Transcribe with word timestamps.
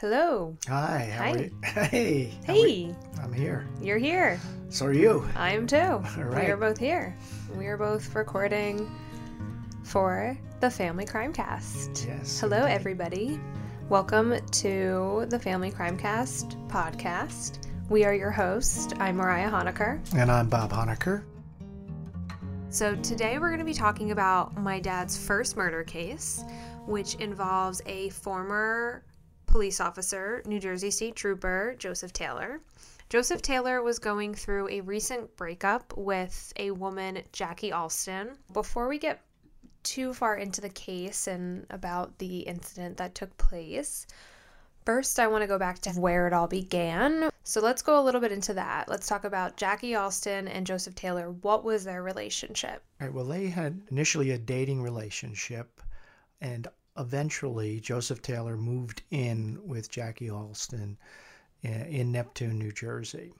Hello. 0.00 0.56
Hi. 0.66 1.10
How 1.12 1.24
Hi. 1.24 1.30
Are 1.30 1.38
you? 1.38 1.50
Hey. 1.62 2.32
how 2.46 2.52
are 2.54 2.56
Hey. 2.56 2.94
I'm 3.22 3.32
here. 3.34 3.66
you're 3.82 3.98
here. 3.98 4.40
So 4.70 4.86
are 4.86 4.94
you. 4.94 5.28
I 5.36 5.50
am 5.52 5.66
too. 5.66 5.76
All 5.76 6.00
right. 6.00 6.46
We 6.46 6.50
are 6.50 6.56
both 6.56 6.78
here. 6.78 7.14
We 7.58 7.66
are 7.66 7.76
both 7.76 8.14
recording 8.14 8.90
for 9.82 10.38
the 10.60 10.70
Family 10.70 11.04
Crime 11.04 11.34
Cast. 11.34 12.06
Yes. 12.08 12.40
Hello, 12.40 12.62
indeed. 12.62 12.72
everybody. 12.72 13.40
Welcome 13.90 14.36
to 14.52 15.26
the 15.28 15.38
Family 15.38 15.70
Crime 15.70 15.98
Cast 15.98 16.56
podcast. 16.68 17.66
We 17.90 18.04
are 18.04 18.14
your 18.14 18.30
host. 18.30 18.94
I'm 19.00 19.16
Mariah 19.16 19.50
Honecker. 19.50 20.00
And 20.14 20.30
I'm 20.32 20.48
Bob 20.48 20.70
Honecker. 20.72 21.24
So, 22.70 22.96
today 22.96 23.38
we're 23.38 23.48
going 23.48 23.58
to 23.58 23.66
be 23.66 23.74
talking 23.74 24.12
about 24.12 24.56
my 24.56 24.80
dad's 24.80 25.18
first 25.18 25.58
murder 25.58 25.82
case, 25.84 26.42
which 26.86 27.16
involves 27.16 27.82
a 27.84 28.08
former 28.08 29.02
police 29.50 29.80
officer, 29.80 30.42
New 30.46 30.60
Jersey 30.60 30.90
State 30.90 31.16
Trooper 31.16 31.74
Joseph 31.76 32.12
Taylor. 32.12 32.60
Joseph 33.08 33.42
Taylor 33.42 33.82
was 33.82 33.98
going 33.98 34.32
through 34.32 34.68
a 34.68 34.80
recent 34.80 35.36
breakup 35.36 35.92
with 35.96 36.52
a 36.56 36.70
woman, 36.70 37.22
Jackie 37.32 37.72
Alston. 37.72 38.30
Before 38.52 38.88
we 38.88 38.98
get 38.98 39.20
too 39.82 40.14
far 40.14 40.36
into 40.36 40.60
the 40.60 40.68
case 40.68 41.26
and 41.26 41.66
about 41.70 42.16
the 42.18 42.40
incident 42.40 42.96
that 42.98 43.16
took 43.16 43.36
place, 43.36 44.06
First, 44.86 45.20
I 45.20 45.26
want 45.26 45.42
to 45.42 45.46
go 45.46 45.58
back 45.58 45.78
to 45.80 45.90
where 45.90 46.26
it 46.26 46.32
all 46.32 46.48
began. 46.48 47.28
So 47.44 47.60
let's 47.60 47.82
go 47.82 48.00
a 48.00 48.02
little 48.02 48.20
bit 48.20 48.32
into 48.32 48.54
that. 48.54 48.88
Let's 48.88 49.06
talk 49.06 49.24
about 49.24 49.58
Jackie 49.58 49.94
Alston 49.94 50.48
and 50.48 50.66
Joseph 50.66 50.94
Taylor. 50.94 51.30
What 51.30 51.64
was 51.64 51.84
their 51.84 52.02
relationship? 52.02 52.82
All 52.98 53.06
right. 53.06 53.14
Well, 53.14 53.26
they 53.26 53.48
had 53.48 53.82
initially 53.90 54.30
a 54.30 54.38
dating 54.38 54.82
relationship, 54.82 55.82
and 56.40 56.66
eventually 57.00 57.80
Joseph 57.80 58.22
Taylor 58.22 58.56
moved 58.56 59.02
in 59.10 59.58
with 59.66 59.90
Jackie 59.90 60.30
Alston 60.30 60.98
in 61.62 62.12
Neptune, 62.12 62.58
New 62.58 62.72
Jersey. 62.72 63.32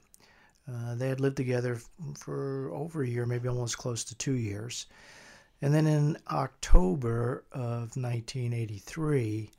Uh, 0.69 0.95
they 0.95 1.09
had 1.09 1.21
lived 1.21 1.37
together 1.37 1.81
for 2.17 2.71
over 2.73 3.03
a 3.03 3.09
year, 3.09 3.27
maybe 3.27 3.49
almost 3.49 3.79
close 3.79 4.05
to 4.05 4.15
two 4.15 4.35
years. 4.35 4.87
And 5.63 5.75
then 5.75 5.87
in 5.87 6.17
October 6.31 7.45
of 7.53 7.97
1983, 7.97 9.51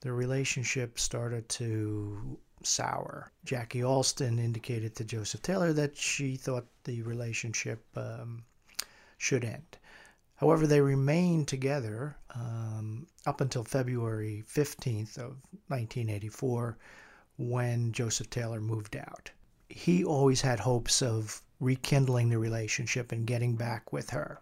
the 0.00 0.12
relationship 0.12 0.98
started 0.98 1.48
to 1.50 2.38
sour. 2.62 3.30
Jackie 3.44 3.84
Alston 3.84 4.38
indicated 4.38 4.96
to 4.96 5.04
Joseph 5.04 5.42
Taylor 5.42 5.72
that 5.72 5.96
she 5.96 6.36
thought 6.36 6.66
the 6.84 7.02
relationship 7.02 7.84
um, 7.96 8.44
should 9.18 9.44
end. 9.44 9.78
However, 10.36 10.66
they 10.66 10.80
remained 10.80 11.48
together 11.48 12.16
um, 12.34 13.06
up 13.26 13.40
until 13.40 13.64
February 13.64 14.44
15th 14.46 15.16
of 15.16 15.36
1984 15.68 16.76
when 17.38 17.92
Joseph 17.92 18.30
Taylor 18.30 18.60
moved 18.60 18.96
out. 18.96 19.30
He 19.68 20.04
always 20.04 20.40
had 20.42 20.60
hopes 20.60 21.02
of 21.02 21.42
rekindling 21.58 22.28
the 22.28 22.38
relationship 22.38 23.12
and 23.12 23.26
getting 23.26 23.56
back 23.56 23.92
with 23.92 24.10
her. 24.10 24.40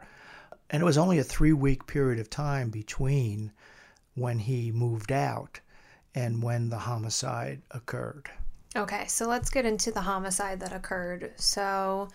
And 0.71 0.83
it 0.83 0.85
was 0.85 0.99
only 0.99 1.19
a 1.19 1.25
three 1.25 1.53
week 1.53 1.87
period 1.87 2.19
of 2.19 2.29
time 2.29 2.71
between 2.71 3.53
when 4.15 4.39
he 4.39 4.73
moved 4.73 5.13
out 5.13 5.61
and 6.15 6.43
when 6.43 6.69
the 6.69 6.79
homicide 6.79 7.63
occurred. 7.71 8.31
Okay, 8.77 9.07
so 9.07 9.29
let's 9.29 9.51
get 9.51 9.65
into 9.65 9.93
the 9.93 10.01
homicide 10.01 10.59
that 10.61 10.73
occurred. 10.73 11.33
So 11.37 12.09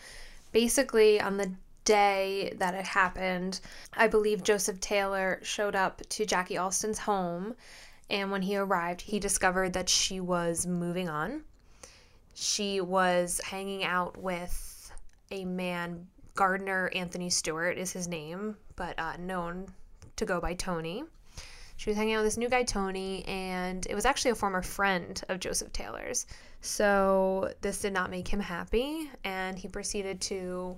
basically, 0.51 1.21
on 1.21 1.37
the 1.37 1.51
day 1.89 2.53
that 2.57 2.75
it 2.75 2.85
happened, 2.85 3.59
I 3.93 4.07
believe 4.07 4.43
Joseph 4.43 4.79
Taylor 4.79 5.39
showed 5.41 5.75
up 5.75 6.07
to 6.09 6.23
Jackie 6.23 6.55
Alston's 6.55 6.99
home. 6.99 7.55
And 8.11 8.31
when 8.31 8.43
he 8.43 8.55
arrived, 8.57 9.01
he 9.01 9.19
discovered 9.19 9.73
that 9.73 9.89
she 9.89 10.19
was 10.19 10.67
moving 10.67 11.09
on. 11.09 11.41
She 12.35 12.79
was 12.79 13.41
hanging 13.43 13.83
out 13.83 14.17
with 14.17 14.91
a 15.31 15.45
man, 15.45 16.07
Gardner 16.35 16.91
Anthony 16.93 17.31
Stewart 17.31 17.77
is 17.77 17.91
his 17.91 18.07
name, 18.07 18.55
but 18.75 18.97
uh, 18.99 19.17
known 19.17 19.65
to 20.17 20.25
go 20.25 20.39
by 20.39 20.53
Tony. 20.53 21.03
She 21.77 21.89
was 21.89 21.97
hanging 21.97 22.13
out 22.13 22.19
with 22.19 22.27
this 22.27 22.37
new 22.37 22.49
guy, 22.49 22.63
Tony, 22.63 23.25
and 23.25 23.85
it 23.89 23.95
was 23.95 24.05
actually 24.05 24.31
a 24.31 24.35
former 24.35 24.61
friend 24.61 25.19
of 25.27 25.39
Joseph 25.39 25.73
Taylor's. 25.73 26.27
So 26.61 27.51
this 27.61 27.81
did 27.81 27.93
not 27.93 28.11
make 28.11 28.27
him 28.27 28.41
happy, 28.41 29.09
and 29.23 29.57
he 29.57 29.67
proceeded 29.67 30.21
to 30.21 30.77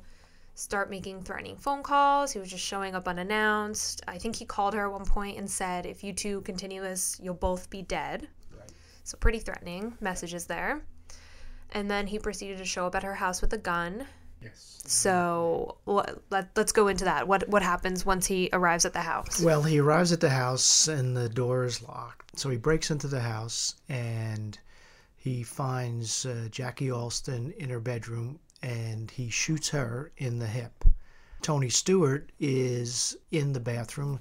start 0.56 0.89
making 0.89 1.23
threatening 1.23 1.57
phone 1.57 1.84
calls. 1.84 2.31
He 2.31 2.39
was 2.39 2.50
just 2.50 2.63
showing 2.63 2.95
up 2.95 3.07
unannounced. 3.07 4.01
I 4.07 4.17
think 4.17 4.35
he 4.35 4.45
called 4.45 4.73
her 4.73 4.85
at 4.85 4.91
one 4.91 5.06
point 5.06 5.38
and 5.38 5.50
said, 5.50 5.85
If 5.85 6.03
you 6.03 6.13
two 6.13 6.41
continue 6.41 6.81
this, 6.81 7.19
you'll 7.22 7.34
both 7.34 7.69
be 7.69 7.81
dead. 7.81 8.28
So, 9.03 9.17
pretty 9.17 9.39
threatening 9.39 9.97
messages 10.00 10.45
there. 10.45 10.81
And 11.72 11.89
then 11.89 12.06
he 12.06 12.19
proceeded 12.19 12.59
to 12.59 12.66
show 12.66 12.85
up 12.85 12.95
at 12.95 13.03
her 13.03 13.16
house 13.16 13.41
with 13.41 13.51
a 13.53 13.57
gun. 13.57 14.06
Yes. 14.41 14.79
So, 14.85 15.78
let, 15.85 16.50
let's 16.56 16.72
go 16.72 16.88
into 16.88 17.06
that. 17.06 17.28
What, 17.28 17.47
what 17.50 17.63
happens 17.63 18.06
once 18.06 18.28
he 18.28 18.50
arrives 18.53 18.85
at 18.85 18.94
the 18.94 19.01
house? 19.01 19.41
Well, 19.41 19.63
he 19.63 19.79
arrives 19.79 20.12
at 20.12 20.19
the 20.19 20.29
house 20.29 20.88
and 20.88 21.18
the 21.18 21.29
door 21.29 21.63
is 21.63 21.81
locked. 21.81 22.39
So 22.39 22.50
he 22.50 22.57
breaks 22.57 22.91
into 22.91 23.07
the 23.07 23.19
house 23.19 23.75
and 23.89 24.57
he 25.16 25.44
finds 25.44 26.25
uh, 26.25 26.47
Jackie 26.50 26.91
Alston 26.91 27.53
in 27.57 27.69
her 27.69 27.79
bedroom 27.79 28.39
and 28.61 29.11
he 29.11 29.29
shoots 29.29 29.69
her 29.69 30.11
in 30.17 30.39
the 30.39 30.47
hip. 30.47 30.83
Tony 31.41 31.69
Stewart 31.69 32.31
is 32.39 33.17
in 33.31 33.53
the 33.53 33.59
bathroom. 33.59 34.19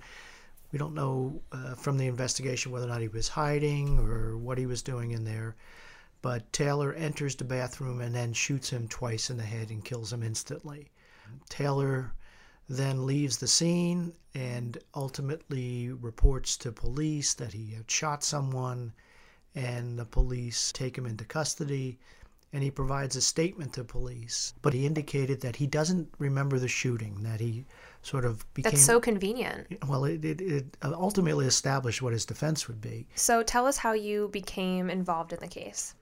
We 0.73 0.79
don't 0.79 0.95
know 0.95 1.43
uh, 1.53 1.75
from 1.75 1.99
the 1.99 2.07
investigation 2.07 2.73
whether 2.73 2.87
or 2.87 2.89
not 2.89 3.03
he 3.03 3.09
was 3.09 3.29
hiding 3.29 3.99
or 3.99 4.39
what 4.39 4.57
he 4.57 4.67
was 4.67 4.83
doing 4.83 5.11
in 5.11 5.25
there. 5.25 5.57
But 6.23 6.53
Taylor 6.53 6.93
enters 6.93 7.37
the 7.37 7.45
bathroom 7.45 8.01
and 8.01 8.15
then 8.15 8.33
shoots 8.33 8.71
him 8.71 8.89
twice 8.89 9.31
in 9.31 9.37
the 9.37 9.43
head 9.43 9.71
and 9.71 9.85
kills 9.85 10.13
him 10.13 10.23
instantly. 10.23 10.91
Taylor 11.49 12.13
then 12.69 13.07
leaves 13.07 13.39
the 13.39 13.49
scene 13.49 14.13
and 14.35 14.79
ultimately 14.95 15.91
reports 15.91 16.57
to 16.59 16.73
police 16.73 17.35
that 17.35 17.53
he 17.53 17.73
had 17.73 17.91
shot 17.91 18.23
someone 18.23 18.93
and 19.55 19.99
the 19.99 20.05
police 20.05 20.71
take 20.73 20.97
him 20.97 21.07
into 21.07 21.25
custody 21.25 21.99
and 22.53 22.63
he 22.63 22.71
provides 22.71 23.17
a 23.17 23.21
statement 23.21 23.73
to 23.73 23.85
police 23.85 24.55
but 24.63 24.73
he 24.73 24.87
indicated 24.87 25.41
that 25.41 25.57
he 25.57 25.67
doesn't 25.67 26.09
remember 26.19 26.59
the 26.59 26.69
shooting 26.69 27.23
that 27.23 27.41
he 27.41 27.65
sort 28.03 28.25
of 28.25 28.45
became 28.55 28.73
That's 28.73 28.83
so 28.85 28.99
convenient. 29.01 29.67
well 29.87 30.05
it, 30.05 30.25
it, 30.25 30.41
it 30.41 30.65
ultimately 30.83 31.47
established 31.47 32.03
what 32.03 32.13
his 32.13 32.25
defense 32.25 32.67
would 32.69 32.81
be 32.81 33.07
So, 33.15 33.43
tell 33.43 33.67
us 33.67 33.77
how 33.77 33.93
you 33.93 34.29
became 34.33 34.89
involved 34.91 35.33
in 35.33 35.41
the 35.41 35.49
case. 35.49 35.95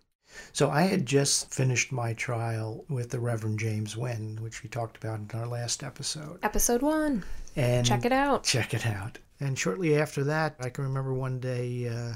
So 0.52 0.68
I 0.70 0.82
had 0.82 1.06
just 1.06 1.52
finished 1.54 1.90
my 1.90 2.12
trial 2.12 2.84
with 2.90 3.08
the 3.10 3.18
Reverend 3.18 3.58
James 3.58 3.96
Wynn, 3.96 4.38
which 4.42 4.62
we 4.62 4.68
talked 4.68 4.96
about 5.02 5.20
in 5.20 5.40
our 5.40 5.46
last 5.46 5.82
episode. 5.82 6.38
Episode 6.42 6.82
one. 6.82 7.24
And 7.56 7.86
Check 7.86 8.04
it 8.04 8.12
out. 8.12 8.44
Check 8.44 8.74
it 8.74 8.86
out. 8.86 9.18
And 9.40 9.58
shortly 9.58 9.96
after 9.98 10.24
that, 10.24 10.56
I 10.60 10.68
can 10.68 10.84
remember 10.84 11.14
one 11.14 11.40
day 11.40 11.88
uh, 11.88 12.14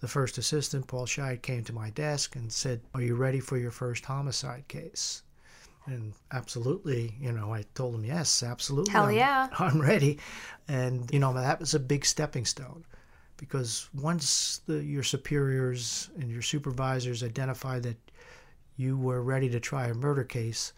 the 0.00 0.08
first 0.08 0.38
assistant, 0.38 0.86
Paul 0.86 1.06
Scheid, 1.06 1.42
came 1.42 1.62
to 1.64 1.72
my 1.72 1.90
desk 1.90 2.34
and 2.36 2.52
said, 2.52 2.80
Are 2.94 3.02
you 3.02 3.14
ready 3.14 3.40
for 3.40 3.58
your 3.58 3.70
first 3.70 4.04
homicide 4.04 4.66
case? 4.68 5.22
And 5.86 6.12
absolutely, 6.32 7.14
you 7.20 7.32
know, 7.32 7.52
I 7.52 7.64
told 7.74 7.94
him, 7.94 8.04
Yes, 8.04 8.42
absolutely. 8.42 8.92
Hell 8.92 9.06
I'm- 9.06 9.14
yeah. 9.14 9.48
I'm 9.58 9.80
ready. 9.80 10.18
And, 10.68 11.10
you 11.12 11.18
know, 11.18 11.32
that 11.34 11.60
was 11.60 11.74
a 11.74 11.80
big 11.80 12.04
stepping 12.04 12.44
stone 12.44 12.84
because 13.36 13.88
once 13.94 14.60
the, 14.66 14.82
your 14.84 15.02
superiors 15.02 16.10
and 16.18 16.30
your 16.30 16.42
supervisors 16.42 17.22
identified 17.22 17.82
that 17.84 17.96
you 18.76 18.96
were 18.96 19.22
ready 19.22 19.48
to 19.50 19.60
try 19.60 19.86
a 19.86 19.94
murder 19.94 20.24
case, 20.24 20.72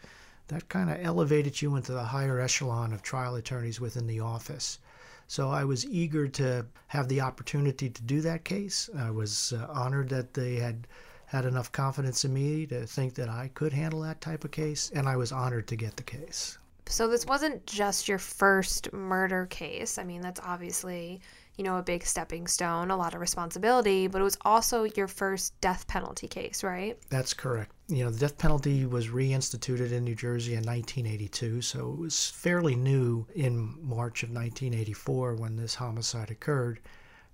that 0.49 0.69
kind 0.69 0.91
of 0.91 0.99
elevated 1.05 1.61
you 1.63 1.77
into 1.77 1.93
the 1.93 2.05
higher 2.05 2.41
echelon 2.41 2.93
of 2.93 3.03
trial 3.03 3.37
attorneys 3.37 3.81
within 3.81 4.07
the 4.07 4.21
office. 4.21 4.79
So 5.27 5.51
I 5.51 5.65
was 5.65 5.87
eager 5.87 6.29
to 6.29 6.67
have 6.89 7.09
the 7.09 7.21
opportunity 7.21 7.89
to 7.89 8.03
do 8.03 8.21
that 8.23 8.45
case. 8.45 8.91
I 8.97 9.11
was 9.11 9.53
uh, 9.53 9.67
honored 9.71 10.09
that 10.11 10.35
they 10.35 10.57
had 10.57 10.87
had 11.27 11.45
enough 11.47 11.73
confidence 11.73 12.27
in 12.27 12.35
me 12.35 12.67
to 12.67 12.87
think 12.87 13.15
that 13.15 13.31
I 13.31 13.51
could 13.55 13.73
handle 13.73 14.01
that 14.03 14.21
type 14.21 14.45
of 14.45 14.51
case, 14.51 14.91
and 14.95 15.09
I 15.09 15.17
was 15.17 15.33
honored 15.33 15.67
to 15.69 15.77
get 15.77 15.97
the 15.97 16.03
case. 16.03 16.59
So, 16.87 17.09
this 17.09 17.25
wasn't 17.25 17.65
just 17.65 18.07
your 18.07 18.19
first 18.19 18.93
murder 18.93 19.47
case. 19.47 19.97
I 19.97 20.05
mean, 20.05 20.21
that's 20.21 20.41
obviously, 20.45 21.23
you 21.57 21.65
know, 21.65 21.77
a 21.77 21.83
big 21.83 22.05
stepping 22.05 22.47
stone, 22.47 22.91
a 22.91 22.97
lot 22.97 23.15
of 23.15 23.21
responsibility, 23.21 24.07
but 24.07 24.21
it 24.21 24.25
was 24.25 24.39
also 24.43 24.85
your 24.85 25.09
first 25.09 25.61
death 25.61 25.87
penalty 25.87 26.27
case, 26.27 26.65
right? 26.65 26.99
That's 27.11 27.35
correct. 27.35 27.73
You 27.89 28.05
know, 28.05 28.11
the 28.11 28.21
death 28.21 28.39
penalty 28.39 28.87
was 28.87 29.09
reinstituted 29.09 29.93
in 29.93 30.05
New 30.05 30.15
Jersey 30.15 30.53
in 30.53 30.65
1982, 30.65 31.61
so 31.61 31.93
it 31.93 31.99
was 31.99 32.31
fairly 32.31 32.75
new 32.75 33.27
in 33.35 33.75
March 33.83 34.23
of 34.23 34.31
1984 34.31 35.35
when 35.35 35.57
this 35.57 35.75
homicide 35.75 36.31
occurred. 36.31 36.81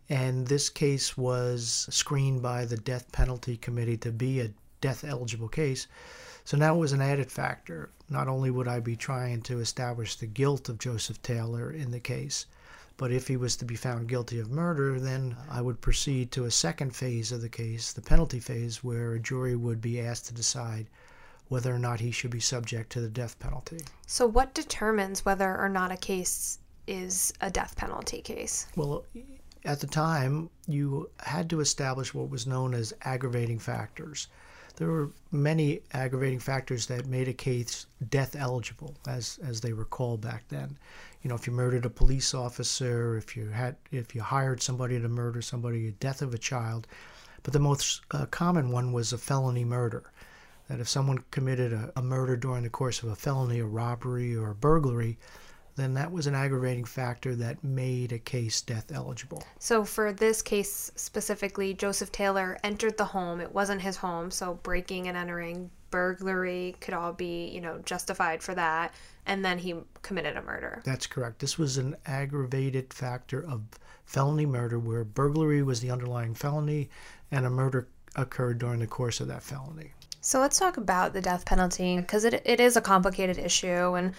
And 0.08 0.46
this 0.46 0.68
case 0.68 1.16
was 1.16 1.86
screened 1.90 2.42
by 2.42 2.64
the 2.64 2.78
Death 2.78 3.12
Penalty 3.12 3.56
Committee 3.56 3.98
to 3.98 4.10
be 4.10 4.40
a 4.40 4.50
death 4.80 5.04
eligible 5.04 5.48
case. 5.48 5.86
So 6.44 6.56
now 6.56 6.74
it 6.74 6.78
was 6.78 6.92
an 6.92 7.02
added 7.02 7.30
factor. 7.30 7.90
Not 8.08 8.26
only 8.26 8.50
would 8.50 8.66
I 8.66 8.80
be 8.80 8.96
trying 8.96 9.42
to 9.42 9.60
establish 9.60 10.16
the 10.16 10.26
guilt 10.26 10.68
of 10.68 10.78
Joseph 10.78 11.20
Taylor 11.22 11.70
in 11.70 11.90
the 11.90 12.00
case, 12.00 12.46
But 12.98 13.12
if 13.12 13.28
he 13.28 13.36
was 13.36 13.56
to 13.56 13.64
be 13.64 13.76
found 13.76 14.08
guilty 14.08 14.40
of 14.40 14.50
murder, 14.50 14.98
then 14.98 15.36
I 15.48 15.62
would 15.62 15.80
proceed 15.80 16.32
to 16.32 16.44
a 16.44 16.50
second 16.50 16.96
phase 16.96 17.30
of 17.30 17.40
the 17.40 17.48
case, 17.48 17.92
the 17.92 18.02
penalty 18.02 18.40
phase, 18.40 18.82
where 18.82 19.12
a 19.12 19.20
jury 19.20 19.54
would 19.54 19.80
be 19.80 20.00
asked 20.00 20.26
to 20.26 20.34
decide 20.34 20.88
whether 21.46 21.72
or 21.72 21.78
not 21.78 22.00
he 22.00 22.10
should 22.10 22.32
be 22.32 22.40
subject 22.40 22.90
to 22.90 23.00
the 23.00 23.08
death 23.08 23.38
penalty. 23.38 23.78
So, 24.06 24.26
what 24.26 24.52
determines 24.52 25.24
whether 25.24 25.56
or 25.56 25.68
not 25.68 25.92
a 25.92 25.96
case 25.96 26.58
is 26.88 27.32
a 27.40 27.50
death 27.50 27.76
penalty 27.76 28.20
case? 28.20 28.66
Well, 28.74 29.04
at 29.64 29.78
the 29.78 29.86
time, 29.86 30.50
you 30.66 31.08
had 31.20 31.48
to 31.50 31.60
establish 31.60 32.12
what 32.12 32.30
was 32.30 32.48
known 32.48 32.74
as 32.74 32.92
aggravating 33.02 33.60
factors. 33.60 34.26
There 34.78 34.88
were 34.88 35.10
many 35.30 35.80
aggravating 35.92 36.38
factors 36.38 36.86
that 36.86 37.06
made 37.06 37.28
a 37.28 37.32
case 37.32 37.86
death 38.08 38.36
eligible, 38.36 38.94
as, 39.06 39.38
as 39.44 39.60
they 39.60 39.72
were 39.72 39.84
called 39.84 40.20
back 40.20 40.44
then 40.48 40.78
you 41.22 41.28
know, 41.28 41.34
if 41.34 41.46
you 41.46 41.52
murdered 41.52 41.84
a 41.84 41.90
police 41.90 42.32
officer, 42.32 43.16
if 43.16 43.36
you 43.36 43.48
had, 43.48 43.76
if 43.90 44.14
you 44.14 44.22
hired 44.22 44.62
somebody 44.62 45.00
to 45.00 45.08
murder 45.08 45.42
somebody, 45.42 45.88
a 45.88 45.92
death 45.92 46.22
of 46.22 46.32
a 46.32 46.38
child. 46.38 46.86
But 47.42 47.52
the 47.52 47.58
most 47.58 48.02
uh, 48.10 48.26
common 48.26 48.70
one 48.70 48.92
was 48.92 49.12
a 49.12 49.18
felony 49.18 49.64
murder. 49.64 50.10
That 50.68 50.80
if 50.80 50.88
someone 50.88 51.24
committed 51.30 51.72
a, 51.72 51.92
a 51.96 52.02
murder 52.02 52.36
during 52.36 52.62
the 52.62 52.70
course 52.70 53.02
of 53.02 53.08
a 53.08 53.16
felony, 53.16 53.58
a 53.58 53.64
robbery, 53.64 54.36
or 54.36 54.50
a 54.50 54.54
burglary, 54.54 55.18
then 55.78 55.94
that 55.94 56.10
was 56.10 56.26
an 56.26 56.34
aggravating 56.34 56.84
factor 56.84 57.34
that 57.36 57.62
made 57.62 58.12
a 58.12 58.18
case 58.18 58.60
death 58.60 58.90
eligible. 58.92 59.44
So, 59.58 59.84
for 59.84 60.12
this 60.12 60.42
case 60.42 60.90
specifically, 60.96 61.72
Joseph 61.72 62.10
Taylor 62.10 62.58
entered 62.64 62.98
the 62.98 63.04
home. 63.04 63.40
It 63.40 63.54
wasn't 63.54 63.80
his 63.80 63.96
home, 63.96 64.30
so 64.30 64.58
breaking 64.62 65.06
and 65.08 65.16
entering, 65.16 65.70
burglary 65.90 66.76
could 66.80 66.94
all 66.94 67.12
be, 67.12 67.48
you 67.48 67.60
know, 67.60 67.78
justified 67.84 68.42
for 68.42 68.54
that. 68.56 68.92
And 69.26 69.44
then 69.44 69.58
he 69.58 69.76
committed 70.02 70.36
a 70.36 70.42
murder. 70.42 70.82
That's 70.84 71.06
correct. 71.06 71.38
This 71.38 71.58
was 71.58 71.78
an 71.78 71.96
aggravated 72.06 72.92
factor 72.92 73.44
of 73.44 73.62
felony 74.04 74.46
murder 74.46 74.78
where 74.78 75.04
burglary 75.04 75.62
was 75.62 75.80
the 75.80 75.90
underlying 75.90 76.34
felony 76.34 76.88
and 77.30 77.46
a 77.46 77.50
murder 77.50 77.88
occurred 78.16 78.58
during 78.58 78.80
the 78.80 78.86
course 78.86 79.20
of 79.20 79.28
that 79.28 79.42
felony. 79.42 79.92
So 80.20 80.40
let's 80.40 80.58
talk 80.58 80.76
about 80.76 81.12
the 81.12 81.20
death 81.20 81.44
penalty 81.44 81.96
because 81.98 82.24
it, 82.24 82.42
it 82.44 82.58
is 82.58 82.76
a 82.76 82.80
complicated 82.80 83.38
issue 83.38 83.94
and, 83.94 84.14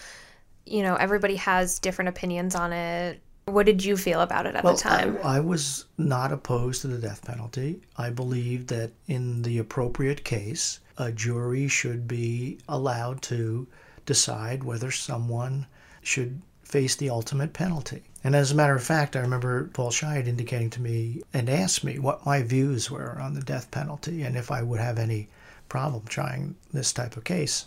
you 0.66 0.84
know, 0.84 0.96
everybody 0.96 1.36
has 1.38 1.80
different 1.80 2.10
opinions 2.10 2.56
on 2.56 2.74
it. 2.74 3.22
What 3.46 3.66
did 3.66 3.84
you 3.84 3.98
feel 3.98 4.22
about 4.22 4.46
it 4.46 4.56
at 4.56 4.64
well, 4.64 4.76
the 4.76 4.82
time? 4.82 5.18
I, 5.24 5.38
I 5.38 5.40
was 5.40 5.86
not 5.98 6.32
opposed 6.32 6.82
to 6.82 6.88
the 6.88 7.00
death 7.00 7.26
penalty. 7.26 7.82
I 7.98 8.12
believed 8.12 8.68
that 8.68 8.92
in 9.08 9.42
the 9.42 9.58
appropriate 9.58 10.24
case, 10.24 10.80
a 10.98 11.12
jury 11.12 11.68
should 11.68 12.08
be 12.08 12.60
allowed 12.68 13.22
to 13.24 13.68
decide 14.06 14.64
whether 14.64 14.92
someone 14.92 15.66
should 16.02 16.42
face 16.64 16.96
the 16.96 17.10
ultimate 17.10 17.54
penalty. 17.54 18.04
And 18.24 18.36
as 18.36 18.52
a 18.52 18.56
matter 18.56 18.76
of 18.76 18.84
fact, 18.84 19.16
I 19.16 19.22
remember 19.22 19.70
Paul 19.74 19.92
Scheid 19.92 20.28
indicating 20.28 20.70
to 20.72 20.82
me 20.82 21.24
and 21.34 21.50
asked 21.50 21.84
me 21.84 21.98
what 21.98 22.26
my 22.26 22.44
views 22.44 22.92
were 22.92 23.18
on 23.20 23.34
the 23.34 23.42
death 23.42 23.72
penalty 23.72 24.22
and 24.22 24.38
if 24.38 24.52
I 24.52 24.62
would 24.62 24.80
have 24.80 25.00
any 25.00 25.30
problem 25.70 26.04
trying 26.08 26.56
this 26.74 26.92
type 26.92 27.16
of 27.18 27.24
case. 27.24 27.66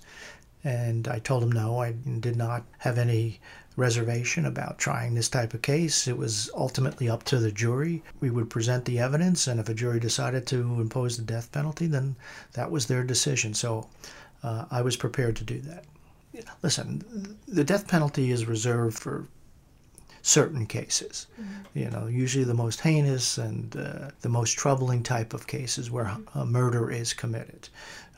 And 0.64 1.08
I 1.08 1.18
told 1.18 1.42
him 1.42 1.52
no, 1.52 1.80
I 1.80 1.92
did 1.92 2.36
not 2.36 2.64
have 2.78 2.98
any 2.98 3.40
reservation 3.76 4.44
about 4.46 4.78
trying 4.78 5.14
this 5.14 5.28
type 5.28 5.54
of 5.54 5.62
case. 5.62 6.06
It 6.06 6.16
was 6.16 6.50
ultimately 6.54 7.08
up 7.08 7.22
to 7.24 7.38
the 7.38 7.50
jury. 7.50 8.02
We 8.20 8.30
would 8.30 8.50
present 8.50 8.84
the 8.84 8.98
evidence, 8.98 9.46
and 9.46 9.58
if 9.58 9.68
a 9.68 9.74
jury 9.74 9.98
decided 9.98 10.46
to 10.48 10.60
impose 10.80 11.16
the 11.16 11.24
death 11.24 11.50
penalty, 11.52 11.86
then 11.86 12.16
that 12.52 12.70
was 12.70 12.86
their 12.86 13.02
decision. 13.02 13.54
So 13.54 13.88
uh, 14.42 14.66
I 14.70 14.82
was 14.82 14.96
prepared 14.96 15.36
to 15.36 15.44
do 15.44 15.60
that. 15.60 15.84
Listen, 16.62 17.36
the 17.46 17.64
death 17.64 17.88
penalty 17.88 18.30
is 18.30 18.46
reserved 18.46 18.98
for 18.98 19.26
certain 20.22 20.66
cases. 20.66 21.26
Mm-hmm. 21.40 21.78
You 21.78 21.90
know, 21.90 22.06
usually 22.06 22.44
the 22.44 22.54
most 22.54 22.80
heinous 22.80 23.38
and 23.38 23.76
uh, 23.76 24.10
the 24.20 24.28
most 24.28 24.52
troubling 24.52 25.02
type 25.02 25.34
of 25.34 25.46
cases 25.46 25.90
where 25.90 26.10
a 26.34 26.46
murder 26.46 26.90
is 26.90 27.12
committed. 27.12 27.68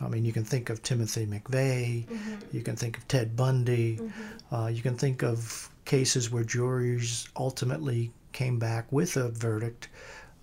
I 0.01 0.09
mean, 0.09 0.25
you 0.25 0.33
can 0.33 0.45
think 0.45 0.71
of 0.71 0.83
Timothy 0.83 1.27
McVeigh, 1.27 2.07
mm-hmm. 2.07 2.35
you 2.53 2.63
can 2.63 2.77
think 2.77 2.99
of 2.99 3.07
Ted 3.09 3.37
Bundy, 3.37 3.97
mm-hmm. 3.97 4.55
uh, 4.55 4.67
you 4.67 4.83
can 4.83 4.97
think 4.97 5.23
of 5.23 5.71
cases 5.85 6.31
where 6.31 6.45
juries 6.45 7.29
ultimately 7.37 8.11
came 8.33 8.59
back 8.59 8.91
with 8.91 9.17
a 9.17 9.29
verdict 9.31 9.89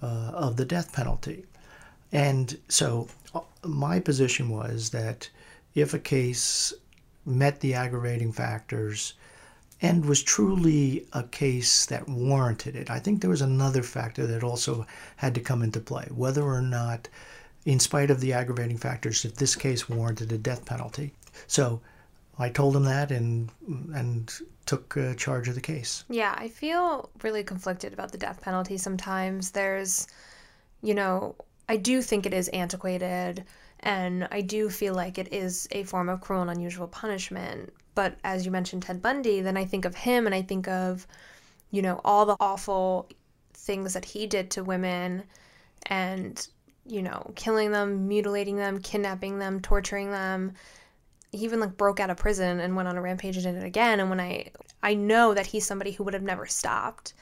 uh, 0.01 0.31
of 0.33 0.55
the 0.55 0.65
death 0.65 0.93
penalty. 0.93 1.45
And 2.11 2.57
so 2.69 3.07
uh, 3.35 3.41
my 3.63 3.99
position 3.99 4.49
was 4.49 4.89
that 4.91 5.29
if 5.75 5.93
a 5.93 5.99
case 5.99 6.73
met 7.25 7.59
the 7.59 7.73
aggravating 7.73 8.31
factors, 8.31 9.13
and 9.81 10.05
was 10.05 10.21
truly 10.21 11.07
a 11.13 11.23
case 11.23 11.87
that 11.87 12.07
warranted 12.07 12.75
it. 12.75 12.91
I 12.91 12.99
think 12.99 13.19
there 13.19 13.29
was 13.29 13.41
another 13.41 13.81
factor 13.81 14.27
that 14.27 14.43
also 14.43 14.85
had 15.15 15.33
to 15.35 15.41
come 15.41 15.63
into 15.63 15.79
play 15.79 16.07
whether 16.11 16.43
or 16.43 16.61
not, 16.61 17.07
in 17.65 17.79
spite 17.79 18.11
of 18.11 18.19
the 18.19 18.33
aggravating 18.33 18.77
factors, 18.77 19.25
if 19.25 19.35
this 19.35 19.55
case 19.55 19.87
warranted 19.87 20.31
a 20.31 20.37
death 20.37 20.65
penalty. 20.65 21.13
So 21.47 21.81
I 22.39 22.49
told 22.49 22.75
him 22.75 22.85
that 22.85 23.11
and 23.11 23.49
and 23.93 24.31
took 24.65 24.95
uh, 24.97 25.13
charge 25.15 25.47
of 25.47 25.55
the 25.55 25.61
case. 25.61 26.03
Yeah, 26.09 26.35
I 26.37 26.47
feel 26.47 27.09
really 27.23 27.43
conflicted 27.43 27.93
about 27.93 28.11
the 28.11 28.17
death 28.17 28.41
penalty 28.41 28.77
sometimes. 28.77 29.51
There's, 29.51 30.07
you 30.81 30.93
know, 30.93 31.35
I 31.67 31.77
do 31.77 32.01
think 32.01 32.25
it 32.25 32.33
is 32.33 32.47
antiquated 32.49 33.43
and 33.81 34.27
I 34.31 34.41
do 34.41 34.69
feel 34.69 34.93
like 34.93 35.17
it 35.17 35.33
is 35.33 35.67
a 35.71 35.83
form 35.83 36.09
of 36.09 36.21
cruel 36.21 36.41
and 36.41 36.51
unusual 36.51 36.87
punishment. 36.87 37.73
But 37.95 38.17
as 38.23 38.45
you 38.45 38.51
mentioned 38.51 38.83
Ted 38.83 39.01
Bundy, 39.01 39.41
then 39.41 39.57
I 39.57 39.65
think 39.65 39.85
of 39.85 39.95
him 39.95 40.25
and 40.25 40.35
I 40.35 40.41
think 40.41 40.67
of, 40.67 41.07
you 41.71 41.81
know, 41.81 41.99
all 42.05 42.25
the 42.25 42.37
awful 42.39 43.09
things 43.53 43.93
that 43.93 44.05
he 44.05 44.27
did 44.27 44.51
to 44.51 44.63
women 44.63 45.23
and, 45.87 46.47
you 46.91 47.01
know, 47.01 47.31
killing 47.35 47.71
them, 47.71 48.07
mutilating 48.07 48.57
them, 48.57 48.79
kidnapping 48.81 49.39
them, 49.39 49.61
torturing 49.61 50.11
them. 50.11 50.53
He 51.31 51.45
even 51.45 51.61
like 51.61 51.77
broke 51.77 52.01
out 52.01 52.09
of 52.09 52.17
prison 52.17 52.59
and 52.59 52.75
went 52.75 52.89
on 52.89 52.97
a 52.97 53.01
rampage 53.01 53.37
and 53.37 53.45
did 53.45 53.55
it 53.55 53.63
again. 53.63 54.01
And 54.01 54.09
when 54.09 54.19
I 54.19 54.51
I 54.83 54.93
know 54.95 55.33
that 55.33 55.45
he's 55.47 55.65
somebody 55.65 55.91
who 55.91 56.03
would 56.03 56.13
have 56.13 56.23
never 56.23 56.45
stopped. 56.45 57.13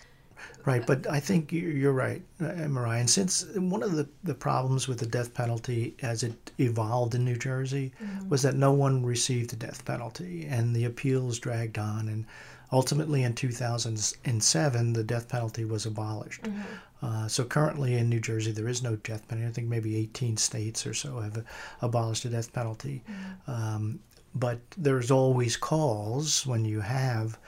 Right, 0.66 0.86
but 0.86 1.08
I 1.10 1.20
think 1.20 1.52
you're 1.52 1.94
right, 1.94 2.22
uh, 2.40 2.68
Mariah. 2.68 3.02
And 3.02 3.10
since 3.10 3.46
one 3.56 3.84
of 3.84 3.92
the, 3.92 4.08
the 4.24 4.34
problems 4.34 4.88
with 4.88 5.00
the 5.00 5.06
death 5.06 5.34
penalty 5.34 5.96
as 6.02 6.24
it 6.24 6.52
evolved 6.58 7.14
in 7.14 7.26
New 7.26 7.36
Jersey 7.36 7.92
mm-hmm. 8.02 8.30
was 8.30 8.42
that 8.44 8.56
no 8.56 8.72
one 8.72 9.06
received 9.06 9.50
the 9.50 9.56
death 9.58 9.84
penalty 9.86 10.48
and 10.50 10.76
the 10.76 10.86
appeals 10.86 11.40
dragged 11.40 11.78
on. 11.78 12.08
And 12.08 12.26
ultimately 12.72 13.24
in 13.24 13.34
2007, 13.34 14.94
the 14.94 15.04
death 15.04 15.28
penalty 15.28 15.66
was 15.66 15.86
abolished. 15.86 16.44
Mm-hmm. 16.44 16.62
Uh, 17.02 17.28
so 17.28 17.44
currently 17.44 17.96
in 17.96 18.10
New 18.10 18.20
Jersey, 18.20 18.52
there 18.52 18.68
is 18.68 18.84
no 18.84 18.96
death 18.98 19.28
penalty. 19.28 19.48
I 19.48 19.52
think 19.52 19.68
maybe 19.68 19.96
18 19.96 20.38
states 20.38 20.86
or 20.86 20.94
so 20.94 21.20
have 21.20 21.44
abolished 21.82 22.24
the 22.24 22.30
death 22.30 22.52
penalty. 22.52 23.04
Mm-hmm. 23.10 23.52
Um, 23.52 24.00
but 24.36 24.60
there's 24.78 25.10
always 25.10 25.58
calls 25.58 26.46
when 26.46 26.66
you 26.66 26.82
have 26.82 27.40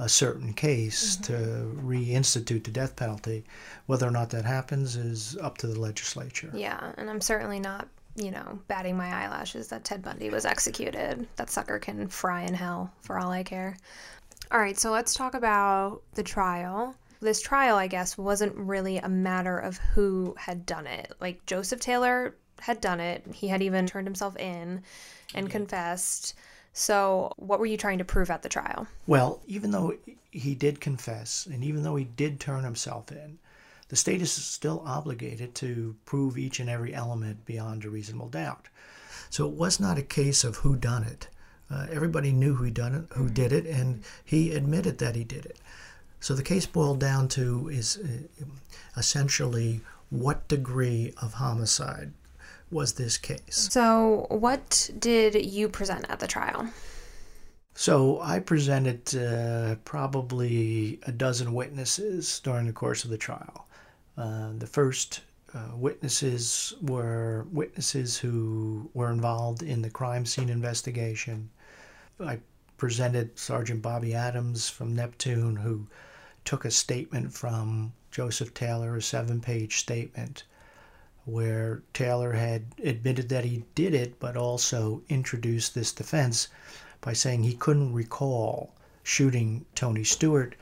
a 0.00 0.08
certain 0.08 0.52
case 0.52 1.16
mm-hmm. 1.16 1.22
to 1.24 1.82
reinstitute 1.82 2.64
the 2.64 2.70
death 2.70 2.96
penalty. 2.96 3.44
Whether 3.86 4.06
or 4.06 4.10
not 4.10 4.30
that 4.30 4.44
happens 4.44 4.96
is 4.96 5.36
up 5.38 5.58
to 5.58 5.66
the 5.66 5.78
legislature. 5.78 6.50
Yeah, 6.54 6.92
and 6.96 7.10
I'm 7.10 7.20
certainly 7.20 7.60
not, 7.60 7.88
you 8.14 8.30
know, 8.30 8.58
batting 8.68 8.96
my 8.96 9.12
eyelashes 9.12 9.68
that 9.68 9.84
Ted 9.84 10.02
Bundy 10.02 10.30
was 10.30 10.44
executed. 10.44 11.26
That 11.36 11.50
sucker 11.50 11.78
can 11.78 12.08
fry 12.08 12.42
in 12.42 12.54
hell 12.54 12.92
for 13.02 13.18
all 13.18 13.30
I 13.30 13.42
care. 13.42 13.76
All 14.52 14.60
right, 14.60 14.78
so 14.78 14.90
let's 14.90 15.14
talk 15.14 15.34
about 15.34 16.02
the 16.14 16.22
trial. 16.22 16.94
This 17.24 17.40
trial, 17.40 17.78
I 17.78 17.86
guess, 17.86 18.18
wasn't 18.18 18.54
really 18.54 18.98
a 18.98 19.08
matter 19.08 19.58
of 19.58 19.78
who 19.78 20.34
had 20.36 20.66
done 20.66 20.86
it. 20.86 21.10
Like 21.22 21.46
Joseph 21.46 21.80
Taylor 21.80 22.36
had 22.60 22.82
done 22.82 23.00
it. 23.00 23.24
He 23.32 23.48
had 23.48 23.62
even 23.62 23.86
turned 23.86 24.06
himself 24.06 24.36
in 24.36 24.82
and 25.34 25.48
confessed. 25.48 26.34
So, 26.74 27.32
what 27.36 27.60
were 27.60 27.66
you 27.66 27.78
trying 27.78 27.96
to 27.96 28.04
prove 28.04 28.30
at 28.30 28.42
the 28.42 28.50
trial? 28.50 28.86
Well, 29.06 29.40
even 29.46 29.70
though 29.70 29.94
he 30.32 30.54
did 30.54 30.82
confess 30.82 31.46
and 31.46 31.64
even 31.64 31.82
though 31.82 31.96
he 31.96 32.04
did 32.04 32.40
turn 32.40 32.62
himself 32.62 33.10
in, 33.10 33.38
the 33.88 33.96
state 33.96 34.20
is 34.20 34.30
still 34.30 34.82
obligated 34.84 35.54
to 35.54 35.96
prove 36.04 36.36
each 36.36 36.60
and 36.60 36.68
every 36.68 36.92
element 36.92 37.46
beyond 37.46 37.86
a 37.86 37.90
reasonable 37.90 38.28
doubt. 38.28 38.68
So 39.30 39.48
it 39.48 39.54
was 39.54 39.80
not 39.80 39.96
a 39.96 40.02
case 40.02 40.44
of 40.44 40.56
who 40.56 40.76
done 40.76 41.04
it. 41.04 41.28
Uh, 41.70 41.86
everybody 41.90 42.32
knew 42.32 42.54
who 42.56 42.70
done 42.70 42.94
it, 42.94 43.16
who 43.16 43.30
did 43.30 43.50
it, 43.50 43.64
and 43.64 44.04
he 44.22 44.52
admitted 44.52 44.98
that 44.98 45.16
he 45.16 45.24
did 45.24 45.46
it. 45.46 45.58
So 46.24 46.32
the 46.32 46.42
case 46.42 46.64
boiled 46.64 47.00
down 47.00 47.28
to 47.36 47.68
is 47.68 47.98
uh, 47.98 48.44
essentially 48.96 49.82
what 50.08 50.48
degree 50.48 51.12
of 51.20 51.34
homicide 51.34 52.14
was 52.70 52.94
this 52.94 53.18
case. 53.18 53.68
So, 53.70 54.24
what 54.30 54.90
did 54.98 55.34
you 55.44 55.68
present 55.68 56.06
at 56.08 56.20
the 56.20 56.26
trial? 56.26 56.66
So, 57.74 58.22
I 58.22 58.38
presented 58.38 59.14
uh, 59.14 59.74
probably 59.84 60.98
a 61.02 61.12
dozen 61.12 61.52
witnesses 61.52 62.40
during 62.40 62.64
the 62.64 62.72
course 62.72 63.04
of 63.04 63.10
the 63.10 63.18
trial. 63.18 63.66
Uh, 64.16 64.52
the 64.56 64.66
first 64.66 65.20
uh, 65.52 65.76
witnesses 65.76 66.72
were 66.80 67.46
witnesses 67.52 68.16
who 68.16 68.88
were 68.94 69.10
involved 69.10 69.62
in 69.62 69.82
the 69.82 69.90
crime 69.90 70.24
scene 70.24 70.48
investigation. 70.48 71.50
I 72.18 72.38
presented 72.78 73.38
Sergeant 73.38 73.82
Bobby 73.82 74.14
Adams 74.14 74.70
from 74.70 74.96
Neptune, 74.96 75.56
who 75.56 75.86
took 76.44 76.64
a 76.64 76.70
statement 76.70 77.32
from 77.32 77.92
Joseph 78.10 78.54
Taylor, 78.54 78.96
a 78.96 79.02
seven 79.02 79.40
page 79.40 79.78
statement, 79.78 80.44
where 81.24 81.82
Taylor 81.92 82.32
had 82.32 82.66
admitted 82.82 83.28
that 83.30 83.44
he 83.44 83.64
did 83.74 83.94
it, 83.94 84.20
but 84.20 84.36
also 84.36 85.02
introduced 85.08 85.74
this 85.74 85.92
defense 85.92 86.48
by 87.00 87.12
saying 87.12 87.42
he 87.42 87.54
couldn't 87.54 87.92
recall 87.94 88.74
shooting 89.02 89.64
Tony 89.74 90.04
Stewart. 90.04 90.54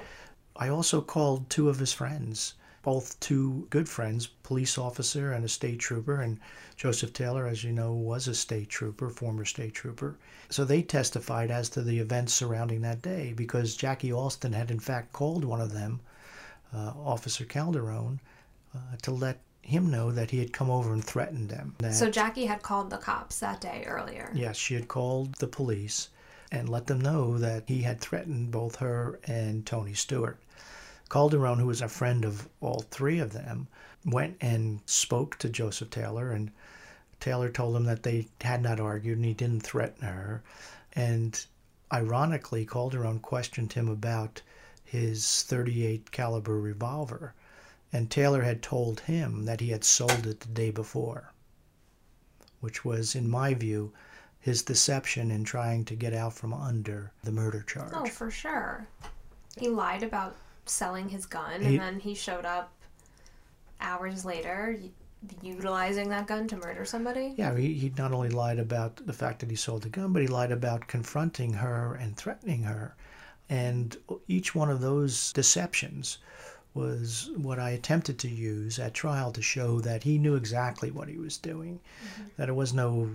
I 0.56 0.68
also 0.68 1.00
called 1.00 1.50
two 1.50 1.68
of 1.68 1.78
his 1.78 1.92
friends, 1.92 2.54
both 2.82 3.18
two 3.20 3.66
good 3.70 3.88
friends, 3.88 4.26
police 4.26 4.76
officer 4.76 5.32
and 5.32 5.44
a 5.44 5.48
state 5.48 5.78
trooper, 5.78 6.20
and 6.20 6.38
Joseph 6.76 7.12
Taylor, 7.12 7.46
as 7.46 7.62
you 7.62 7.72
know, 7.72 7.92
was 7.92 8.28
a 8.28 8.34
state 8.34 8.68
trooper, 8.68 9.08
former 9.08 9.44
state 9.44 9.74
trooper. 9.74 10.16
So 10.50 10.64
they 10.64 10.82
testified 10.82 11.50
as 11.50 11.68
to 11.70 11.82
the 11.82 11.98
events 11.98 12.32
surrounding 12.32 12.80
that 12.82 13.02
day 13.02 13.32
because 13.34 13.76
Jackie 13.76 14.12
Alston 14.12 14.52
had 14.52 14.70
in 14.70 14.80
fact 14.80 15.12
called 15.12 15.44
one 15.44 15.60
of 15.60 15.72
them, 15.72 16.00
uh, 16.74 16.92
Officer 16.96 17.44
Calderon, 17.44 18.20
uh, 18.74 18.96
to 19.02 19.12
let 19.12 19.40
him 19.62 19.90
know 19.90 20.10
that 20.10 20.30
he 20.30 20.38
had 20.38 20.52
come 20.52 20.70
over 20.70 20.92
and 20.92 21.04
threatened 21.04 21.48
them. 21.48 21.74
So 21.92 22.10
Jackie 22.10 22.46
had 22.46 22.62
called 22.62 22.90
the 22.90 22.96
cops 22.98 23.38
that 23.38 23.60
day 23.60 23.84
earlier. 23.86 24.30
yes, 24.34 24.56
she 24.56 24.74
had 24.74 24.88
called 24.88 25.34
the 25.36 25.46
police 25.46 26.08
and 26.50 26.68
let 26.68 26.86
them 26.86 27.00
know 27.00 27.38
that 27.38 27.64
he 27.66 27.82
had 27.82 28.00
threatened 28.00 28.50
both 28.50 28.76
her 28.76 29.20
and 29.24 29.64
Tony 29.64 29.94
Stewart. 29.94 30.38
Calderon, 31.12 31.58
who 31.58 31.66
was 31.66 31.82
a 31.82 31.88
friend 31.88 32.24
of 32.24 32.48
all 32.62 32.86
three 32.90 33.18
of 33.18 33.34
them, 33.34 33.68
went 34.02 34.34
and 34.40 34.80
spoke 34.86 35.36
to 35.36 35.50
Joseph 35.50 35.90
Taylor, 35.90 36.32
and 36.32 36.50
Taylor 37.20 37.50
told 37.50 37.76
him 37.76 37.84
that 37.84 38.02
they 38.02 38.28
had 38.40 38.62
not 38.62 38.80
argued 38.80 39.18
and 39.18 39.26
he 39.26 39.34
didn't 39.34 39.60
threaten 39.60 40.08
her. 40.08 40.42
And 40.94 41.44
ironically, 41.92 42.64
Calderon 42.64 43.18
questioned 43.20 43.74
him 43.74 43.88
about 43.88 44.40
his 44.86 45.42
38 45.42 46.10
caliber 46.12 46.58
revolver, 46.58 47.34
and 47.92 48.10
Taylor 48.10 48.40
had 48.40 48.62
told 48.62 49.00
him 49.00 49.44
that 49.44 49.60
he 49.60 49.68
had 49.68 49.84
sold 49.84 50.26
it 50.26 50.40
the 50.40 50.48
day 50.48 50.70
before, 50.70 51.34
which 52.60 52.86
was, 52.86 53.14
in 53.14 53.28
my 53.28 53.52
view, 53.52 53.92
his 54.40 54.62
deception 54.62 55.30
in 55.30 55.44
trying 55.44 55.84
to 55.84 55.94
get 55.94 56.14
out 56.14 56.32
from 56.32 56.54
under 56.54 57.12
the 57.22 57.32
murder 57.32 57.60
charge. 57.60 57.92
Oh, 57.94 58.06
for 58.06 58.30
sure. 58.30 58.86
He 59.58 59.68
lied 59.68 60.02
about 60.02 60.36
selling 60.66 61.08
his 61.08 61.26
gun, 61.26 61.60
He- 61.60 61.66
and 61.66 61.78
then 61.78 62.00
he 62.00 62.14
showed 62.14 62.44
up 62.44 62.72
hours 63.80 64.24
later 64.24 64.78
utilizing 65.40 66.08
that 66.08 66.26
gun 66.26 66.48
to 66.48 66.56
murder 66.56 66.84
somebody. 66.84 67.34
Yeah, 67.36 67.56
he, 67.56 67.74
he 67.74 67.92
not 67.96 68.12
only 68.12 68.28
lied 68.28 68.58
about 68.58 69.06
the 69.06 69.12
fact 69.12 69.40
that 69.40 69.50
he 69.50 69.56
sold 69.56 69.82
the 69.82 69.88
gun, 69.88 70.12
but 70.12 70.22
he 70.22 70.28
lied 70.28 70.52
about 70.52 70.88
confronting 70.88 71.54
her 71.54 71.94
and 71.94 72.16
threatening 72.16 72.64
her. 72.64 72.96
And 73.48 73.96
each 74.26 74.54
one 74.54 74.70
of 74.70 74.80
those 74.80 75.32
deceptions 75.32 76.18
was 76.74 77.30
what 77.36 77.58
I 77.58 77.70
attempted 77.70 78.18
to 78.20 78.28
use 78.28 78.78
at 78.78 78.94
trial 78.94 79.30
to 79.32 79.42
show 79.42 79.80
that 79.80 80.04
he 80.04 80.18
knew 80.18 80.34
exactly 80.34 80.90
what 80.90 81.08
he 81.08 81.18
was 81.18 81.36
doing, 81.36 81.80
mm-hmm. 82.04 82.28
that 82.36 82.48
it 82.48 82.54
was 82.54 82.72
no 82.72 83.10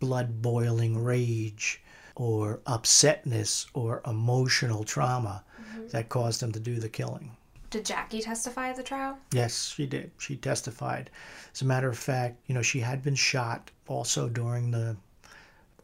blood 0.00 0.42
boiling 0.42 1.04
rage 1.04 1.82
or 2.16 2.60
upsetness 2.66 3.66
or 3.74 4.00
emotional 4.06 4.84
trauma 4.84 5.44
that 5.90 6.08
caused 6.08 6.42
him 6.42 6.52
to 6.52 6.60
do 6.60 6.76
the 6.76 6.88
killing. 6.88 7.30
Did 7.70 7.84
Jackie 7.84 8.20
testify 8.20 8.68
at 8.68 8.76
the 8.76 8.82
trial? 8.82 9.18
Yes, 9.32 9.72
she 9.74 9.86
did. 9.86 10.12
She 10.18 10.36
testified. 10.36 11.10
As 11.52 11.62
a 11.62 11.64
matter 11.64 11.88
of 11.88 11.98
fact, 11.98 12.38
you 12.46 12.54
know, 12.54 12.62
she 12.62 12.80
had 12.80 13.02
been 13.02 13.16
shot 13.16 13.70
also 13.88 14.28
during 14.28 14.70
the 14.70 14.96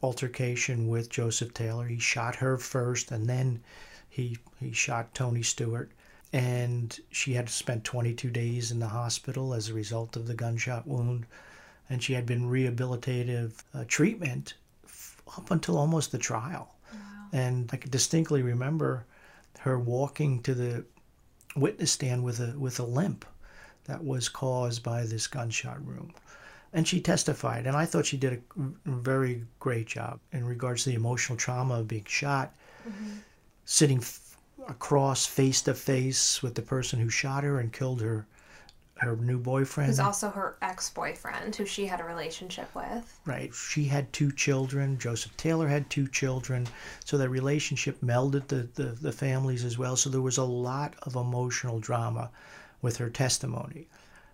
altercation 0.01 0.87
with 0.87 1.09
Joseph 1.09 1.53
Taylor. 1.53 1.87
He 1.87 1.99
shot 1.99 2.35
her 2.37 2.57
first 2.57 3.11
and 3.11 3.27
then 3.27 3.61
he 4.09 4.37
he 4.59 4.71
shot 4.71 5.13
Tony 5.13 5.43
Stewart 5.43 5.91
and 6.33 6.97
she 7.11 7.33
had 7.33 7.49
spent 7.49 7.83
22 7.83 8.29
days 8.29 8.71
in 8.71 8.79
the 8.79 8.87
hospital 8.87 9.53
as 9.53 9.67
a 9.67 9.73
result 9.73 10.15
of 10.15 10.27
the 10.27 10.33
gunshot 10.33 10.87
wound 10.87 11.25
and 11.89 12.01
she 12.01 12.13
had 12.13 12.25
been 12.25 12.49
rehabilitative 12.49 13.63
uh, 13.73 13.83
treatment 13.87 14.53
f- 14.85 15.21
up 15.37 15.51
until 15.51 15.77
almost 15.77 16.11
the 16.11 16.17
trial. 16.17 16.73
And 17.33 17.69
I 17.71 17.77
could 17.77 17.91
distinctly 17.91 18.41
remember 18.41 19.05
her 19.59 19.79
walking 19.79 20.41
to 20.43 20.53
the 20.53 20.85
witness 21.55 21.91
stand 21.91 22.23
with 22.23 22.39
a 22.39 22.57
with 22.57 22.79
a 22.79 22.83
limp 22.83 23.25
that 23.85 24.03
was 24.03 24.29
caused 24.29 24.83
by 24.83 25.03
this 25.03 25.27
gunshot 25.27 25.81
wound. 25.81 26.13
And 26.73 26.87
she 26.87 27.01
testified, 27.01 27.67
and 27.67 27.75
I 27.75 27.85
thought 27.85 28.05
she 28.05 28.17
did 28.17 28.41
a 28.57 28.65
very 28.85 29.43
great 29.59 29.87
job 29.87 30.19
in 30.31 30.45
regards 30.45 30.83
to 30.83 30.89
the 30.89 30.95
emotional 30.95 31.37
trauma 31.37 31.79
of 31.79 31.87
being 31.87 32.05
shot, 32.05 32.55
mm-hmm. 32.87 33.17
sitting 33.65 33.97
f- 33.97 34.37
across 34.69 35.25
face 35.25 35.61
to 35.63 35.73
face 35.73 36.41
with 36.41 36.55
the 36.55 36.61
person 36.61 36.99
who 36.99 37.09
shot 37.09 37.43
her 37.43 37.59
and 37.59 37.73
killed 37.73 37.99
her 37.99 38.25
her 39.01 39.15
new 39.15 39.39
boyfriend. 39.39 39.89
Who's 39.89 39.99
also 39.99 40.29
her 40.29 40.57
ex-boyfriend, 40.61 41.55
who 41.55 41.65
she 41.65 41.87
had 41.87 41.99
a 41.99 42.03
relationship 42.03 42.73
with. 42.75 43.19
Right. 43.25 43.51
She 43.53 43.85
had 43.85 44.13
two 44.13 44.31
children. 44.31 44.99
Joseph 44.99 45.35
Taylor 45.37 45.67
had 45.67 45.89
two 45.89 46.07
children. 46.07 46.67
So 47.03 47.17
that 47.17 47.29
relationship 47.29 47.99
melded 48.01 48.47
the, 48.47 48.69
the, 48.75 48.91
the 48.91 49.11
families 49.11 49.65
as 49.65 49.77
well. 49.77 49.95
So 49.95 50.11
there 50.11 50.21
was 50.21 50.37
a 50.37 50.43
lot 50.43 50.95
of 51.01 51.15
emotional 51.15 51.79
drama 51.79 52.29
with 52.83 52.97
her 52.97 53.09
testimony. 53.09 53.87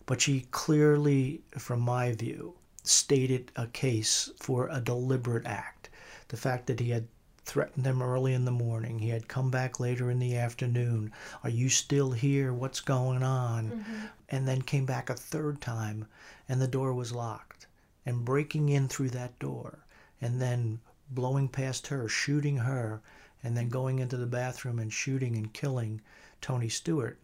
But 0.06 0.20
she 0.20 0.48
clearly, 0.52 1.42
from 1.58 1.80
my 1.80 2.12
view, 2.12 2.54
stated 2.84 3.52
a 3.56 3.68
case 3.68 4.30
for 4.38 4.68
a 4.70 4.82
deliberate 4.82 5.46
act. 5.46 5.90
The 6.28 6.38
fact 6.38 6.68
that 6.68 6.80
he 6.82 6.90
had 6.90 7.08
threatened 7.48 7.86
them 7.86 8.04
early 8.04 8.34
in 8.34 8.44
the 8.44 8.52
morning, 8.52 9.00
he 9.00 9.08
had 9.08 9.30
come 9.30 9.50
back 9.50 9.80
later 9.80 10.12
in 10.12 10.20
the 10.20 10.36
afternoon. 10.36 11.14
Are 11.46 11.50
you 11.50 11.70
still 11.70 12.12
here? 12.12 12.54
What's 12.54 12.82
going 12.82 13.24
on? 13.24 13.72
Mm-hmm. 13.72 14.06
And 14.28 14.46
then 14.46 14.62
came 14.62 14.86
back 14.86 15.10
a 15.10 15.16
third 15.16 15.62
time 15.62 16.08
and 16.50 16.62
the 16.62 16.68
door 16.68 16.94
was 16.94 17.14
locked 17.14 17.66
and 18.06 18.26
breaking 18.26 18.68
in 18.68 18.90
through 18.90 19.12
that 19.12 19.40
door 19.40 19.80
and 20.20 20.42
then 20.42 20.80
blowing 21.10 21.48
past 21.48 21.88
her, 21.88 22.10
shooting 22.10 22.58
her, 22.58 23.02
and 23.42 23.56
then 23.56 23.70
going 23.70 24.00
into 24.00 24.18
the 24.18 24.26
bathroom 24.26 24.78
and 24.78 24.92
shooting 24.92 25.38
and 25.38 25.54
killing 25.54 26.02
Tony 26.42 26.68
Stewart, 26.68 27.18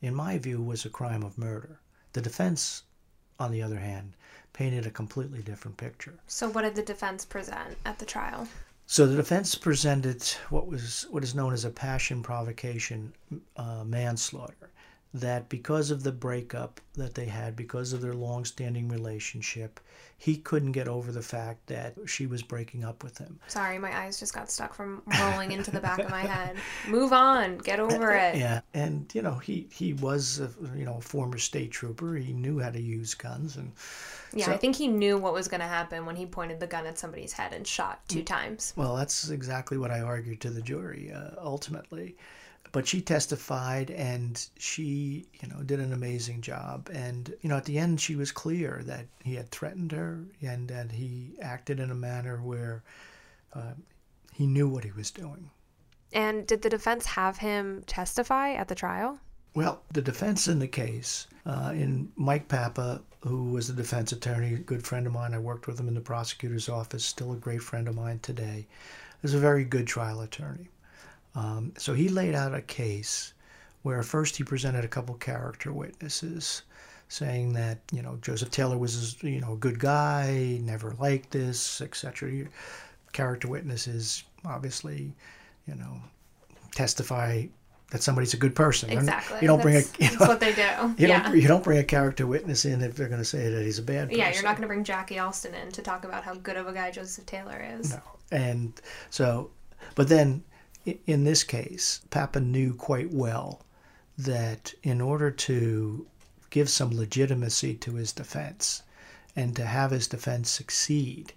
in 0.00 0.14
my 0.14 0.38
view, 0.38 0.62
was 0.62 0.84
a 0.84 0.90
crime 0.90 1.24
of 1.24 1.36
murder. 1.36 1.80
The 2.12 2.20
defense, 2.20 2.84
on 3.40 3.50
the 3.50 3.62
other 3.62 3.78
hand, 3.78 4.12
painted 4.52 4.86
a 4.86 4.90
completely 4.90 5.42
different 5.42 5.76
picture. 5.76 6.14
So 6.28 6.48
what 6.48 6.62
did 6.62 6.76
the 6.76 6.82
defense 6.82 7.24
present 7.24 7.76
at 7.84 7.98
the 7.98 8.06
trial? 8.06 8.46
So 8.86 9.06
the 9.06 9.16
defense 9.16 9.54
presented 9.54 10.22
what 10.50 10.66
was 10.66 11.06
what 11.10 11.24
is 11.24 11.34
known 11.34 11.52
as 11.52 11.64
a 11.64 11.70
passion 11.70 12.22
provocation 12.22 13.12
uh, 13.56 13.84
manslaughter. 13.84 14.70
That 15.14 15.48
because 15.48 15.92
of 15.92 16.02
the 16.02 16.10
breakup 16.10 16.80
that 16.94 17.14
they 17.14 17.26
had, 17.26 17.54
because 17.54 17.92
of 17.92 18.00
their 18.00 18.14
long-standing 18.14 18.88
relationship, 18.88 19.78
he 20.18 20.36
couldn't 20.38 20.72
get 20.72 20.88
over 20.88 21.12
the 21.12 21.22
fact 21.22 21.68
that 21.68 21.94
she 22.06 22.26
was 22.26 22.42
breaking 22.42 22.82
up 22.82 23.04
with 23.04 23.18
him. 23.18 23.38
Sorry, 23.46 23.78
my 23.78 23.96
eyes 23.96 24.18
just 24.18 24.34
got 24.34 24.50
stuck 24.50 24.74
from 24.74 25.02
rolling 25.20 25.52
into 25.52 25.70
the 25.70 25.80
back 25.80 26.00
of 26.00 26.10
my 26.10 26.22
head. 26.22 26.56
Move 26.88 27.12
on, 27.12 27.58
get 27.58 27.78
over 27.86 28.10
it. 28.12 28.36
Yeah, 28.36 28.62
and 28.74 29.08
you 29.14 29.22
know 29.22 29.34
he 29.34 29.68
he 29.70 29.92
was 29.92 30.40
a, 30.40 30.50
you 30.76 30.84
know 30.84 30.96
a 30.96 31.00
former 31.00 31.38
state 31.38 31.70
trooper. 31.70 32.16
He 32.16 32.32
knew 32.32 32.58
how 32.58 32.70
to 32.70 32.80
use 32.80 33.14
guns, 33.14 33.56
and 33.56 33.70
Yeah, 34.34 34.46
So- 34.46 34.52
I 34.52 34.56
think 34.56 34.76
he 34.76 34.88
knew 34.88 35.16
what 35.18 35.32
was 35.32 35.48
going 35.48 35.60
to 35.60 35.66
happen 35.66 36.04
when 36.06 36.16
he 36.16 36.26
pointed 36.26 36.60
the 36.60 36.66
gun 36.66 36.86
at 36.86 36.98
somebody's 36.98 37.32
head 37.32 37.52
and 37.52 37.66
shot 37.66 38.06
two 38.08 38.20
Mm. 38.20 38.26
times. 38.26 38.72
Well, 38.76 38.96
that's 38.96 39.30
exactly 39.30 39.78
what 39.78 39.90
I 39.90 40.00
argued 40.00 40.40
to 40.42 40.50
the 40.50 40.62
jury 40.62 41.12
uh, 41.12 41.30
ultimately. 41.38 42.16
But 42.72 42.88
she 42.88 43.00
testified 43.00 43.92
and 43.92 44.44
she, 44.58 45.28
you 45.40 45.48
know, 45.48 45.62
did 45.62 45.78
an 45.78 45.92
amazing 45.92 46.40
job. 46.40 46.90
And, 46.92 47.32
you 47.40 47.48
know, 47.48 47.56
at 47.56 47.64
the 47.66 47.78
end, 47.78 48.00
she 48.00 48.16
was 48.16 48.32
clear 48.32 48.82
that 48.86 49.06
he 49.22 49.36
had 49.36 49.48
threatened 49.52 49.92
her 49.92 50.24
and 50.42 50.66
that 50.68 50.90
he 50.90 51.36
acted 51.40 51.78
in 51.78 51.92
a 51.92 51.94
manner 51.94 52.38
where 52.42 52.82
uh, 53.52 53.74
he 54.32 54.46
knew 54.48 54.68
what 54.68 54.82
he 54.82 54.90
was 54.90 55.12
doing. 55.12 55.50
And 56.12 56.46
did 56.48 56.62
the 56.62 56.68
defense 56.70 57.06
have 57.06 57.38
him 57.38 57.84
testify 57.86 58.54
at 58.54 58.66
the 58.66 58.74
trial? 58.74 59.20
Well, 59.54 59.82
the 59.92 60.02
defense 60.02 60.48
in 60.48 60.58
the 60.58 60.66
case, 60.66 61.28
uh, 61.46 61.70
in 61.74 62.10
Mike 62.16 62.48
Papa, 62.48 63.02
who 63.26 63.44
was 63.44 63.68
the 63.68 63.72
defense 63.72 64.12
attorney, 64.12 64.54
a 64.54 64.58
good 64.58 64.84
friend 64.84 65.06
of 65.06 65.12
mine, 65.12 65.32
I 65.32 65.38
worked 65.38 65.66
with 65.66 65.80
him 65.80 65.88
in 65.88 65.94
the 65.94 66.00
prosecutor's 66.00 66.68
office, 66.68 67.04
still 67.04 67.32
a 67.32 67.36
great 67.36 67.62
friend 67.62 67.88
of 67.88 67.94
mine 67.94 68.18
today, 68.20 68.66
is 69.22 69.32
a 69.32 69.38
very 69.38 69.64
good 69.64 69.86
trial 69.86 70.20
attorney. 70.20 70.68
Um, 71.34 71.72
so 71.78 71.94
he 71.94 72.08
laid 72.08 72.34
out 72.34 72.54
a 72.54 72.60
case 72.60 73.32
where 73.82 74.02
first 74.02 74.36
he 74.36 74.44
presented 74.44 74.84
a 74.84 74.88
couple 74.88 75.14
character 75.14 75.72
witnesses 75.72 76.62
saying 77.08 77.54
that, 77.54 77.78
you 77.92 78.02
know, 78.02 78.18
Joseph 78.20 78.50
Taylor 78.50 78.78
was, 78.78 79.22
you 79.22 79.40
know, 79.40 79.54
a 79.54 79.58
good 79.58 79.78
guy, 79.78 80.58
never 80.62 80.94
liked 80.98 81.30
this, 81.30 81.80
etc. 81.80 82.46
Character 83.12 83.48
witnesses 83.48 84.24
obviously, 84.44 85.14
you 85.66 85.74
know, 85.74 86.00
testify 86.72 87.46
that 87.90 88.02
somebody's 88.02 88.34
a 88.34 88.36
good 88.36 88.54
person. 88.54 88.90
Exactly. 88.90 89.38
You 89.40 89.46
don't 89.46 89.62
bring 89.62 89.76
a 89.76 89.80
that's, 89.80 90.00
you 90.00 90.08
that's 90.08 90.20
what 90.28 90.40
they 90.40 90.52
do. 90.52 90.62
you 90.62 91.08
yeah. 91.08 91.22
don't 91.22 91.36
you 91.36 91.48
don't 91.48 91.64
bring 91.64 91.78
a 91.78 91.84
character 91.84 92.26
witness 92.26 92.64
in 92.64 92.82
if 92.82 92.96
they're 92.96 93.08
going 93.08 93.20
to 93.20 93.24
say 93.24 93.50
that 93.50 93.64
he's 93.64 93.78
a 93.78 93.82
bad 93.82 94.08
person. 94.08 94.18
Yeah, 94.18 94.32
you're 94.32 94.42
not 94.42 94.56
going 94.56 94.62
to 94.62 94.68
bring 94.68 94.84
Jackie 94.84 95.18
Alston 95.18 95.54
in 95.54 95.70
to 95.72 95.82
talk 95.82 96.04
about 96.04 96.24
how 96.24 96.34
good 96.34 96.56
of 96.56 96.66
a 96.66 96.72
guy 96.72 96.90
Joseph 96.90 97.26
Taylor 97.26 97.64
is. 97.78 97.92
No. 97.92 98.00
And 98.30 98.72
so, 99.10 99.50
but 99.94 100.08
then 100.08 100.42
in 101.06 101.24
this 101.24 101.44
case, 101.44 102.00
Papa 102.10 102.40
knew 102.40 102.74
quite 102.74 103.12
well 103.12 103.62
that 104.18 104.74
in 104.82 105.00
order 105.00 105.30
to 105.30 106.06
give 106.50 106.68
some 106.68 106.90
legitimacy 106.96 107.74
to 107.74 107.94
his 107.94 108.12
defense 108.12 108.82
and 109.34 109.56
to 109.56 109.64
have 109.64 109.90
his 109.90 110.06
defense 110.06 110.50
succeed, 110.50 111.32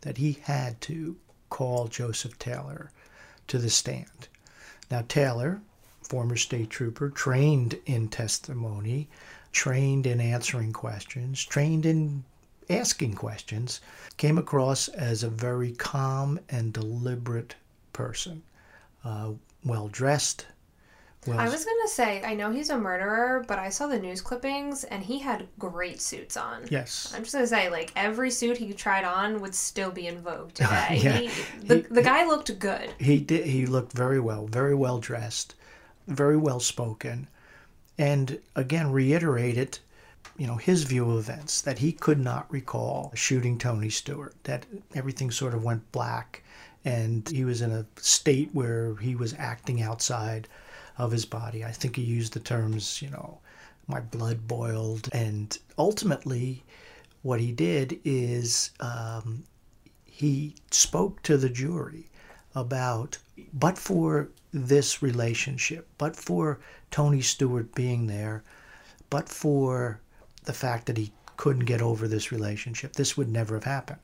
that 0.00 0.18
he 0.18 0.38
had 0.44 0.80
to 0.80 1.16
call 1.50 1.88
Joseph 1.88 2.38
Taylor 2.38 2.90
to 3.48 3.58
the 3.58 3.68
stand. 3.68 4.28
Now, 4.90 5.04
Taylor, 5.06 5.60
former 6.12 6.36
state 6.36 6.68
trooper, 6.68 7.08
trained 7.08 7.78
in 7.86 8.06
testimony, 8.06 9.08
trained 9.50 10.06
in 10.06 10.20
answering 10.20 10.70
questions, 10.70 11.42
trained 11.42 11.86
in 11.86 12.22
asking 12.68 13.14
questions, 13.14 13.80
came 14.18 14.36
across 14.36 14.88
as 14.88 15.22
a 15.22 15.30
very 15.30 15.72
calm 15.72 16.38
and 16.50 16.74
deliberate 16.74 17.54
person. 17.94 18.42
Uh, 19.02 19.30
well 19.64 19.88
dressed. 19.88 20.44
Well, 21.26 21.38
I 21.38 21.48
was 21.48 21.64
gonna 21.64 21.88
say, 21.88 22.22
I 22.22 22.34
know 22.34 22.50
he's 22.50 22.68
a 22.68 22.76
murderer, 22.76 23.42
but 23.48 23.58
I 23.58 23.70
saw 23.70 23.86
the 23.86 23.98
news 23.98 24.20
clippings 24.20 24.84
and 24.84 25.02
he 25.02 25.18
had 25.18 25.48
great 25.58 26.02
suits 26.02 26.36
on. 26.36 26.66
Yes. 26.68 27.14
I'm 27.16 27.22
just 27.22 27.32
gonna 27.32 27.46
say, 27.46 27.70
like 27.70 27.90
every 27.96 28.30
suit 28.30 28.58
he 28.58 28.74
tried 28.74 29.04
on 29.04 29.40
would 29.40 29.54
still 29.54 29.90
be 29.90 30.08
in 30.08 30.20
vogue 30.20 30.52
today. 30.52 31.00
yeah. 31.02 31.16
He, 31.16 31.30
the, 31.64 31.76
he, 31.76 31.82
the 31.82 32.02
guy 32.02 32.26
looked 32.26 32.58
good. 32.58 32.92
He 32.98 33.18
did. 33.18 33.46
He 33.46 33.64
looked 33.64 33.92
very 33.92 34.20
well, 34.20 34.46
very 34.46 34.74
well 34.74 34.98
dressed, 34.98 35.54
very 36.06 36.36
well 36.36 36.60
spoken, 36.60 37.28
and 37.98 38.38
again 38.56 38.90
reiterated 38.90 39.78
you 40.38 40.46
know, 40.46 40.56
his 40.56 40.84
view 40.84 41.10
of 41.10 41.18
events, 41.18 41.60
that 41.60 41.78
he 41.78 41.92
could 41.92 42.18
not 42.18 42.50
recall 42.50 43.12
shooting 43.14 43.58
Tony 43.58 43.90
Stewart, 43.90 44.34
that 44.44 44.64
everything 44.94 45.30
sort 45.30 45.54
of 45.54 45.62
went 45.62 45.92
black 45.92 46.42
and 46.84 47.28
he 47.28 47.44
was 47.44 47.62
in 47.62 47.70
a 47.70 47.86
state 47.96 48.50
where 48.52 48.96
he 48.96 49.14
was 49.14 49.34
acting 49.38 49.82
outside 49.82 50.48
of 50.98 51.12
his 51.12 51.24
body. 51.24 51.64
I 51.64 51.70
think 51.70 51.96
he 51.96 52.02
used 52.02 52.32
the 52.32 52.40
terms, 52.40 53.00
you 53.00 53.10
know, 53.10 53.38
my 53.86 54.00
blood 54.00 54.48
boiled. 54.48 55.08
And 55.12 55.56
ultimately, 55.78 56.64
what 57.22 57.40
he 57.40 57.52
did 57.52 58.00
is 58.04 58.70
um, 58.80 59.44
he 60.04 60.56
spoke 60.70 61.22
to 61.22 61.36
the 61.36 61.48
jury 61.48 62.10
about, 62.54 63.18
but 63.52 63.78
for 63.78 64.28
this 64.52 65.02
relationship, 65.02 65.88
but 65.98 66.16
for 66.16 66.60
Tony 66.90 67.20
Stewart 67.20 67.74
being 67.74 68.06
there, 68.06 68.42
but 69.10 69.28
for 69.28 70.00
the 70.44 70.52
fact 70.52 70.86
that 70.86 70.98
he 70.98 71.12
couldn't 71.36 71.64
get 71.64 71.82
over 71.82 72.06
this 72.06 72.30
relationship. 72.30 72.92
This 72.92 73.16
would 73.16 73.28
never 73.28 73.54
have 73.56 73.64
happened. 73.64 73.98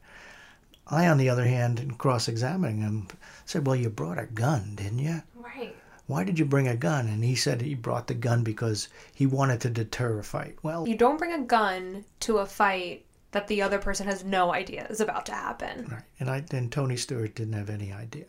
I, 0.87 1.07
on 1.07 1.19
the 1.19 1.29
other 1.29 1.45
hand, 1.45 1.79
in 1.79 1.93
cross 1.93 2.29
examining 2.29 2.81
him, 2.81 3.09
said, 3.45 3.67
Well, 3.67 3.77
you 3.77 3.91
brought 3.91 4.19
a 4.19 4.27
gun, 4.27 4.75
didn't 4.75 5.01
you? 5.01 5.23
Right. 5.35 5.77
Why 6.07 6.25
did 6.25 6.39
you 6.39 6.47
bring 6.47 6.67
a 6.67 6.77
gun? 6.77 7.07
And 7.07 7.23
he 7.23 7.35
said 7.35 7.61
he 7.61 7.75
brought 7.75 8.07
the 8.07 8.15
gun 8.15 8.43
because 8.43 8.89
he 9.15 9.27
wanted 9.27 9.61
to 9.61 9.71
deter 9.71 10.19
a 10.19 10.25
fight. 10.25 10.57
Well, 10.63 10.89
you 10.89 10.97
don't 10.97 11.19
bring 11.19 11.33
a 11.33 11.45
gun 11.45 12.07
to 12.21 12.39
a 12.39 12.47
fight 12.47 13.05
that 13.33 13.49
the 13.49 13.63
other 13.63 13.79
person 13.79 14.07
has 14.07 14.25
no 14.25 14.53
idea 14.53 14.87
is 14.89 15.01
about 15.01 15.27
to 15.27 15.33
happen. 15.33 15.87
Right. 15.91 16.03
And 16.19 16.31
I 16.31 16.45
and 16.51 16.73
Tony 16.73 16.97
Stewart 16.97 17.35
didn't 17.35 17.55
have 17.55 17.71
any 17.71 17.93
idea. 17.93 18.27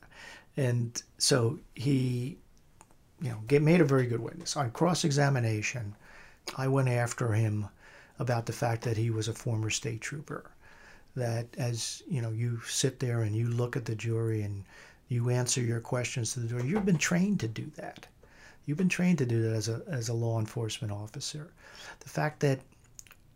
And 0.57 1.01
so 1.17 1.59
he, 1.75 2.37
you 3.21 3.29
know, 3.29 3.59
made 3.59 3.81
a 3.81 3.85
very 3.85 4.07
good 4.07 4.19
witness. 4.19 4.57
On 4.57 4.71
cross 4.71 5.05
examination, 5.05 5.95
I 6.57 6.67
went 6.67 6.89
after 6.89 7.33
him 7.33 7.67
about 8.17 8.45
the 8.45 8.53
fact 8.53 8.83
that 8.83 8.97
he 8.97 9.09
was 9.09 9.27
a 9.27 9.33
former 9.33 9.69
state 9.69 10.01
trooper. 10.01 10.51
That 11.15 11.47
as 11.57 12.03
you 12.09 12.21
know, 12.21 12.31
you 12.31 12.59
sit 12.67 12.99
there 12.99 13.21
and 13.21 13.35
you 13.35 13.47
look 13.47 13.75
at 13.75 13.85
the 13.85 13.95
jury 13.95 14.41
and 14.41 14.63
you 15.07 15.29
answer 15.29 15.61
your 15.61 15.79
questions 15.79 16.33
to 16.33 16.41
the 16.41 16.47
jury. 16.47 16.67
You've 16.67 16.85
been 16.85 16.97
trained 16.97 17.39
to 17.39 17.47
do 17.47 17.71
that. 17.77 18.05
You've 18.65 18.77
been 18.77 18.89
trained 18.89 19.17
to 19.19 19.25
do 19.25 19.41
that 19.43 19.55
as 19.55 19.69
a 19.69 19.81
as 19.89 20.09
a 20.09 20.13
law 20.13 20.39
enforcement 20.39 20.93
officer. 20.93 21.51
The 22.01 22.09
fact 22.09 22.41
that 22.41 22.59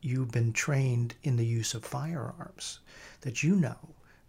you've 0.03 0.31
been 0.31 0.53
trained 0.53 1.15
in 1.23 1.35
the 1.35 1.45
use 1.45 1.73
of 1.73 1.85
firearms, 1.85 2.79
that 3.21 3.43
you 3.43 3.55
know 3.55 3.77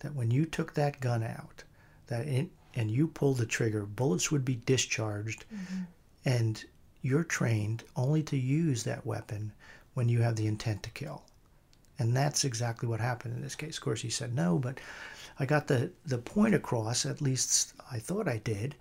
that 0.00 0.14
when 0.14 0.30
you 0.30 0.44
took 0.44 0.74
that 0.74 1.00
gun 1.00 1.22
out, 1.22 1.64
that 2.06 2.26
it, 2.26 2.48
and 2.74 2.90
you 2.90 3.06
pulled 3.06 3.38
the 3.38 3.46
trigger, 3.46 3.86
bullets 3.86 4.30
would 4.30 4.44
be 4.44 4.60
discharged, 4.66 5.44
mm-hmm. 5.52 5.82
and 6.24 6.64
you're 7.02 7.24
trained 7.24 7.84
only 7.96 8.22
to 8.22 8.36
use 8.36 8.82
that 8.82 9.04
weapon 9.06 9.52
when 9.94 10.08
you 10.08 10.20
have 10.20 10.36
the 10.36 10.46
intent 10.46 10.82
to 10.82 10.90
kill. 10.90 11.22
And 11.98 12.16
that's 12.16 12.44
exactly 12.44 12.88
what 12.88 13.00
happened 13.00 13.36
in 13.36 13.42
this 13.42 13.54
case. 13.54 13.76
Of 13.76 13.84
course, 13.84 14.02
he 14.02 14.10
said 14.10 14.34
no, 14.34 14.58
but 14.58 14.80
I 15.38 15.46
got 15.46 15.66
the, 15.66 15.90
the 16.06 16.18
point 16.18 16.54
across, 16.54 17.06
at 17.06 17.20
least 17.20 17.74
I 17.90 17.98
thought 17.98 18.28
I 18.28 18.38
did, 18.38 18.74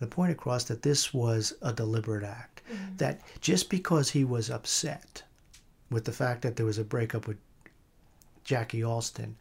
the 0.00 0.06
point 0.06 0.32
across 0.32 0.64
that 0.64 0.82
this 0.82 1.14
was 1.14 1.54
a 1.62 1.72
deliberate 1.72 2.24
act. 2.24 2.62
Mm-hmm. 2.70 2.96
That 2.96 3.20
just 3.40 3.70
because 3.70 4.10
he 4.10 4.24
was 4.24 4.50
upset 4.50 5.22
with 5.90 6.04
the 6.04 6.12
fact 6.12 6.42
that 6.42 6.56
there 6.56 6.66
was 6.66 6.78
a 6.78 6.84
breakup 6.84 7.26
with 7.26 7.38
Jackie 8.44 8.84
Alston, 8.84 9.36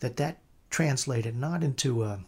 that 0.00 0.16
that 0.16 0.38
translated 0.70 1.36
not 1.36 1.62
into 1.62 2.04
a, 2.04 2.20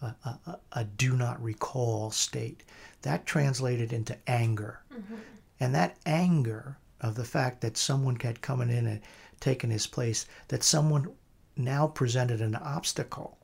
a, 0.00 0.06
a, 0.24 0.58
a 0.72 0.84
do 0.84 1.16
not 1.16 1.42
recall 1.42 2.10
state, 2.10 2.62
that 3.02 3.26
translated 3.26 3.92
into 3.92 4.16
anger. 4.26 4.80
Mm-hmm. 4.92 5.14
And 5.60 5.74
that 5.74 5.96
anger 6.06 6.76
of 7.00 7.14
the 7.14 7.24
fact 7.24 7.60
that 7.60 7.76
someone 7.76 8.16
had 8.16 8.40
come 8.40 8.60
in 8.60 8.70
and 8.70 9.00
taken 9.40 9.70
his 9.70 9.86
place, 9.86 10.26
that 10.48 10.62
someone 10.62 11.08
now 11.56 11.86
presented 11.86 12.40
an 12.40 12.54
obstacle 12.54 13.38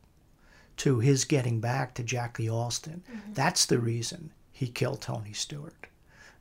to 0.79 1.01
his 1.01 1.25
getting 1.25 1.61
back 1.61 1.95
to 1.95 2.03
Jackie 2.03 2.49
Alston. 2.49 3.03
Mm-hmm. 3.11 3.33
That's 3.35 3.67
the 3.67 3.79
reason 3.79 4.33
he 4.53 4.69
killed 4.69 5.01
Tony 5.01 5.33
Stewart. 5.33 5.87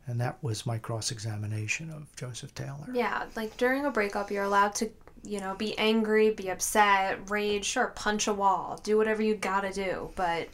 And 0.08 0.20
that 0.22 0.42
was 0.42 0.66
my 0.66 0.78
cross 0.78 1.12
examination 1.12 1.90
of 1.92 2.14
Joseph 2.16 2.56
Taylor. 2.56 2.88
Yeah, 2.94 3.26
like 3.36 3.56
during 3.58 3.86
a 3.86 3.92
breakup, 3.92 4.32
you're 4.32 4.46
allowed 4.46 4.74
to, 4.76 4.90
you 5.24 5.42
know, 5.42 5.54
be 5.56 5.78
angry, 5.78 6.32
be 6.32 6.50
upset, 6.50 7.30
rage, 7.30 7.66
sure, 7.66 7.88
punch 7.96 8.28
a 8.28 8.34
wall, 8.34 8.80
do 8.84 8.98
whatever 8.98 9.22
you 9.22 9.36
gotta 9.36 9.72
do. 9.74 10.10
But 10.16 10.48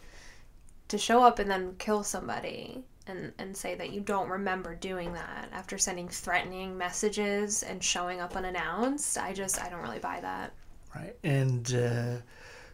to 0.88 0.98
show 0.98 1.24
up 1.24 1.38
and 1.39 1.50
then 1.50 1.76
kill 1.78 2.04
somebody 2.04 2.84
and, 3.06 3.32
and 3.38 3.56
say 3.56 3.76
that 3.76 3.92
you 3.92 4.02
don't 4.02 4.30
remember 4.30 4.76
doing 4.76 5.13
that 5.13 5.50
after 5.52 5.78
sending 5.78 6.08
threatening 6.08 6.78
messages 6.78 7.62
and 7.63 7.84
showing 7.84 8.22
up 8.22 8.36
unannounced, 8.36 9.18
I 9.18 9.34
just, 9.34 9.62
I 9.62 9.70
don't 9.70 9.82
really 9.82 10.00
buy 10.00 10.20
that. 10.22 10.54
Right. 10.96 11.16
And 11.24 11.74
uh, 11.76 12.16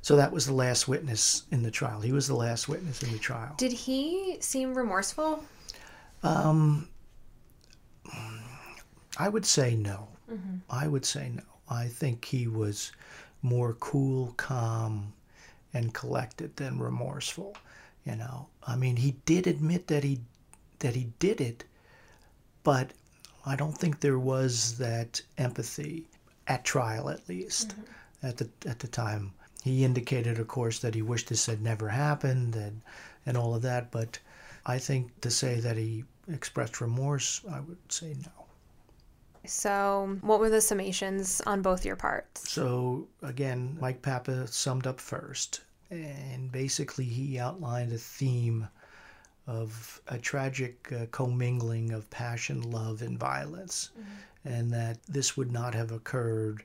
so 0.02 0.16
that 0.16 0.32
was 0.32 0.46
the 0.46 0.54
last 0.54 0.88
witness 0.88 1.44
in 1.52 1.64
the 1.64 1.72
trial. 1.72 2.00
He 2.00 2.12
was 2.12 2.28
the 2.28 2.36
last 2.36 2.70
witness 2.70 3.04
in 3.04 3.12
the 3.12 3.20
trial. 3.20 3.56
Did 3.58 3.72
he 3.72 4.38
seem 4.40 4.74
remorseful? 4.74 5.44
Um, 6.24 6.88
I 9.18 9.30
would 9.30 9.46
say 9.46 9.76
no. 9.76 10.08
Mm-hmm. 10.32 10.58
I 10.70 10.88
would 10.88 11.06
say 11.06 11.30
no. 11.34 11.44
I 11.70 11.88
think 11.88 12.26
he 12.26 12.48
was 12.48 12.92
more 13.42 13.74
cool, 13.76 14.34
calm, 14.38 15.14
and 15.74 15.94
collected 15.94 16.56
than 16.56 16.80
remorseful. 16.80 17.56
You 18.06 18.16
know, 18.16 18.48
I 18.66 18.76
mean, 18.76 18.96
he 18.96 19.12
did 19.26 19.46
admit 19.48 19.88
that 19.88 20.04
he 20.04 20.22
that 20.80 20.96
he 20.96 21.12
did 21.20 21.42
it, 21.42 21.66
but 22.64 22.92
I 23.46 23.56
don't 23.56 23.78
think 23.78 24.00
there 24.00 24.20
was 24.20 24.78
that 24.78 25.22
empathy 25.38 26.08
at 26.48 26.64
trial, 26.64 27.10
at 27.10 27.28
least 27.28 27.70
mm-hmm. 27.70 28.28
at 28.28 28.38
the 28.38 28.50
at 28.66 28.80
the 28.80 28.88
time. 28.88 29.34
He 29.64 29.84
indicated, 29.84 30.40
of 30.40 30.48
course, 30.48 30.80
that 30.80 30.96
he 30.96 31.02
wished 31.02 31.30
this 31.30 31.46
had 31.46 31.62
never 31.62 31.90
happened 31.90 32.56
and 32.56 32.82
and 33.26 33.38
all 33.38 33.56
of 33.56 33.62
that. 33.64 33.92
But 33.92 34.20
I 34.66 34.78
think 34.80 35.22
to 35.22 35.32
say 35.32 35.60
that 35.60 35.78
he 35.78 36.06
expressed 36.32 36.82
remorse, 36.82 37.42
I 37.50 37.60
would 37.60 37.92
say 37.92 38.16
no. 38.24 38.46
So, 39.46 40.18
what 40.22 40.40
were 40.40 40.50
the 40.50 40.58
summations 40.58 41.42
on 41.48 41.62
both 41.62 41.86
your 41.86 41.96
parts? 41.96 42.52
So, 42.52 43.08
again, 43.22 43.78
Mike 43.80 44.02
Papa 44.02 44.48
summed 44.48 44.86
up 44.86 45.00
first 45.00 45.62
and 45.90 46.52
basically 46.52 47.06
he 47.06 47.40
outlined 47.40 47.92
a 47.92 47.98
theme 47.98 48.68
of 49.48 50.02
a 50.08 50.18
tragic 50.18 50.92
uh, 50.92 51.06
commingling 51.12 51.92
of 51.92 52.10
passion, 52.12 52.62
love, 52.70 53.02
and 53.02 53.20
violence, 53.20 53.90
mm-hmm. 54.00 54.48
and 54.48 54.72
that 54.72 55.02
this 55.08 55.36
would 55.36 55.52
not 55.52 55.74
have 55.74 55.92
occurred 55.92 56.64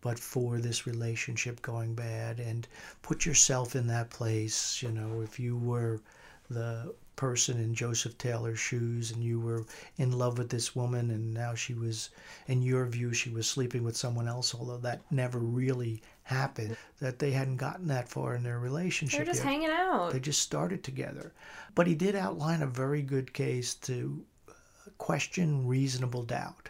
but 0.00 0.18
for 0.18 0.58
this 0.58 0.86
relationship 0.86 1.62
going 1.62 1.94
bad. 1.94 2.40
And 2.40 2.66
put 3.02 3.26
yourself 3.26 3.76
in 3.76 3.86
that 3.88 4.10
place. 4.10 4.82
You 4.82 4.90
know, 4.90 5.20
if 5.22 5.38
you 5.38 5.56
were 5.56 6.00
the 6.48 6.94
person 7.16 7.58
in 7.58 7.74
Joseph 7.74 8.16
Taylor's 8.16 8.58
shoes 8.58 9.10
and 9.10 9.22
you 9.22 9.38
were 9.40 9.66
in 9.98 10.12
love 10.12 10.38
with 10.38 10.48
this 10.48 10.74
woman 10.74 11.10
and 11.10 11.34
now 11.34 11.54
she 11.54 11.74
was 11.74 12.10
in 12.46 12.62
your 12.62 12.86
view 12.86 13.12
she 13.12 13.28
was 13.28 13.46
sleeping 13.46 13.84
with 13.84 13.94
someone 13.94 14.26
else 14.26 14.54
although 14.54 14.78
that 14.78 15.02
never 15.10 15.38
really 15.38 16.02
happened 16.22 16.74
that 16.98 17.18
they 17.18 17.30
hadn't 17.30 17.58
gotten 17.58 17.86
that 17.88 18.08
far 18.08 18.34
in 18.34 18.42
their 18.42 18.58
relationship 18.58 19.18
they're 19.18 19.26
just 19.26 19.44
yet. 19.44 19.50
hanging 19.50 19.68
out 19.68 20.10
they 20.12 20.18
just 20.18 20.40
started 20.40 20.82
together 20.82 21.34
but 21.74 21.86
he 21.86 21.94
did 21.94 22.16
outline 22.16 22.62
a 22.62 22.66
very 22.66 23.02
good 23.02 23.30
case 23.34 23.74
to 23.74 24.24
question 24.98 25.66
reasonable 25.66 26.22
doubt. 26.22 26.69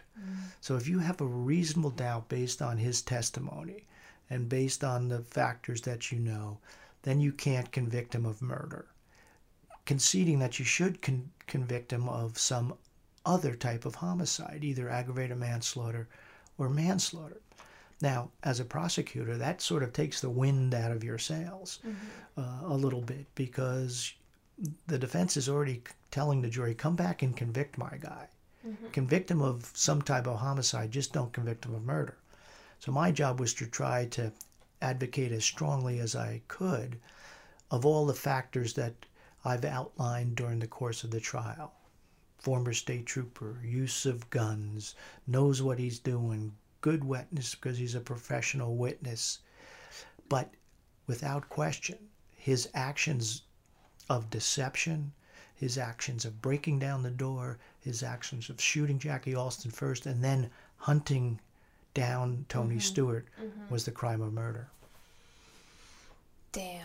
So 0.59 0.75
if 0.75 0.87
you 0.87 0.99
have 0.99 1.21
a 1.21 1.25
reasonable 1.25 1.89
doubt 1.91 2.29
based 2.29 2.61
on 2.61 2.77
his 2.77 3.01
testimony 3.01 3.85
and 4.29 4.49
based 4.49 4.83
on 4.83 5.07
the 5.07 5.19
factors 5.19 5.81
that 5.81 6.11
you 6.11 6.19
know 6.19 6.57
then 7.03 7.19
you 7.19 7.31
can't 7.31 7.71
convict 7.71 8.13
him 8.13 8.25
of 8.25 8.41
murder 8.41 8.87
conceding 9.85 10.39
that 10.39 10.59
you 10.59 10.65
should 10.65 11.01
con- 11.01 11.31
convict 11.47 11.91
him 11.91 12.07
of 12.07 12.37
some 12.37 12.73
other 13.25 13.55
type 13.55 13.85
of 13.85 13.95
homicide, 13.95 14.63
either 14.63 14.89
aggravated 14.89 15.37
manslaughter 15.37 16.07
or 16.57 16.69
manslaughter. 16.69 17.41
Now, 18.01 18.31
as 18.43 18.59
a 18.59 18.65
prosecutor, 18.65 19.37
that 19.37 19.61
sort 19.61 19.83
of 19.83 19.93
takes 19.93 20.21
the 20.21 20.29
wind 20.29 20.73
out 20.73 20.91
of 20.91 21.03
your 21.03 21.19
sails 21.19 21.79
mm-hmm. 21.85 22.39
uh, 22.39 22.73
a 22.73 22.75
little 22.75 23.01
bit 23.01 23.27
because 23.35 24.13
the 24.87 24.97
defense 24.97 25.37
is 25.37 25.47
already 25.47 25.83
telling 26.09 26.41
the 26.41 26.49
jury, 26.49 26.73
come 26.73 26.95
back 26.95 27.21
and 27.21 27.37
convict 27.37 27.77
my 27.77 27.97
guy. 27.99 28.27
Mm-hmm. 28.65 28.89
Convict 28.89 29.31
him 29.31 29.41
of 29.41 29.71
some 29.73 30.01
type 30.01 30.27
of 30.27 30.37
homicide, 30.37 30.91
just 30.91 31.13
don't 31.13 31.33
convict 31.33 31.65
him 31.65 31.73
of 31.73 31.83
murder. 31.83 32.17
So 32.79 32.91
my 32.91 33.11
job 33.11 33.39
was 33.39 33.53
to 33.55 33.65
try 33.65 34.05
to 34.07 34.31
advocate 34.81 35.31
as 35.31 35.45
strongly 35.45 35.99
as 35.99 36.15
I 36.15 36.41
could 36.47 36.99
of 37.69 37.85
all 37.85 38.05
the 38.05 38.13
factors 38.13 38.73
that 38.73 39.05
I've 39.45 39.65
outlined 39.65 40.35
during 40.35 40.59
the 40.59 40.67
course 40.67 41.03
of 41.03 41.11
the 41.11 41.19
trial. 41.19 41.73
Former 42.37 42.73
state 42.73 43.05
trooper, 43.05 43.61
use 43.63 44.05
of 44.05 44.29
guns, 44.29 44.95
knows 45.25 45.61
what 45.61 45.79
he's 45.79 45.99
doing, 45.99 46.53
good 46.81 47.03
witness 47.03 47.55
because 47.55 47.77
he's 47.77 47.95
a 47.95 48.01
professional 48.01 48.75
witness. 48.75 49.39
But 50.27 50.53
without 51.07 51.49
question, 51.49 52.09
his 52.35 52.69
actions 52.73 53.43
of 54.09 54.29
deception, 54.29 55.13
his 55.61 55.77
actions 55.77 56.25
of 56.25 56.41
breaking 56.41 56.79
down 56.79 57.03
the 57.03 57.11
door, 57.11 57.59
his 57.79 58.01
actions 58.01 58.49
of 58.49 58.59
shooting 58.59 58.97
Jackie 58.97 59.35
Alston 59.35 59.69
first 59.69 60.07
and 60.07 60.23
then 60.23 60.49
hunting 60.77 61.39
down 61.93 62.45
Tony 62.49 62.75
mm-hmm. 62.75 62.79
Stewart 62.79 63.27
mm-hmm. 63.39 63.71
was 63.71 63.85
the 63.85 63.91
crime 63.91 64.21
of 64.21 64.33
murder. 64.33 64.67
Damn. 66.51 66.81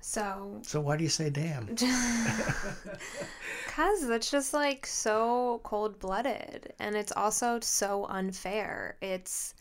So. 0.00 0.58
So 0.62 0.80
why 0.80 0.96
do 0.96 1.04
you 1.04 1.08
say 1.08 1.30
damn? 1.30 1.68
Because 3.66 4.06
that's 4.06 4.30
just 4.30 4.52
like 4.52 4.84
so 4.84 5.60
cold 5.62 5.98
blooded. 6.00 6.72
And 6.80 6.96
it's 6.96 7.12
also 7.16 7.60
so 7.60 8.06
unfair. 8.06 8.96
It's. 9.00 9.54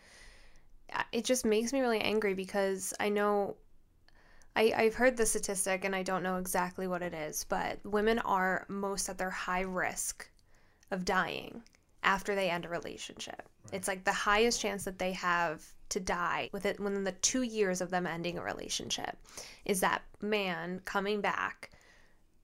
It 1.12 1.26
just 1.26 1.46
makes 1.46 1.74
me 1.74 1.82
really 1.82 2.02
angry 2.02 2.34
because 2.34 2.92
I 3.00 3.10
know. 3.10 3.56
I, 4.56 4.74
I've 4.76 4.96
heard 4.96 5.18
the 5.18 5.26
statistic 5.26 5.84
and 5.84 5.96
I 5.96 6.04
don't 6.04 6.24
know 6.24 6.38
exactly 6.38 6.88
what 6.88 7.02
it 7.02 7.14
is, 7.14 7.46
but 7.50 7.84
women 7.84 8.20
are 8.20 8.66
most 8.70 9.10
at 9.10 9.18
their 9.18 9.30
high 9.30 9.62
risk 9.62 10.30
of 10.92 11.06
dying 11.06 11.64
after 12.04 12.36
they 12.36 12.50
end 12.50 12.66
a 12.66 12.70
relationship. 12.70 13.50
Right. 13.66 13.74
It's 13.74 13.88
like 13.88 14.04
the 14.04 14.12
highest 14.12 14.62
chance 14.62 14.84
that 14.84 15.00
they 15.00 15.14
have 15.14 15.66
to 15.90 16.00
die 16.00 16.50
within, 16.52 16.76
within 16.80 17.04
the 17.04 17.12
two 17.14 17.44
years 17.44 17.82
of 17.82 17.90
them 17.90 18.08
ending 18.08 18.38
a 18.38 18.44
relationship 18.44 19.16
is 19.66 19.80
that 19.82 20.02
man 20.22 20.82
coming 20.86 21.22
back 21.22 21.70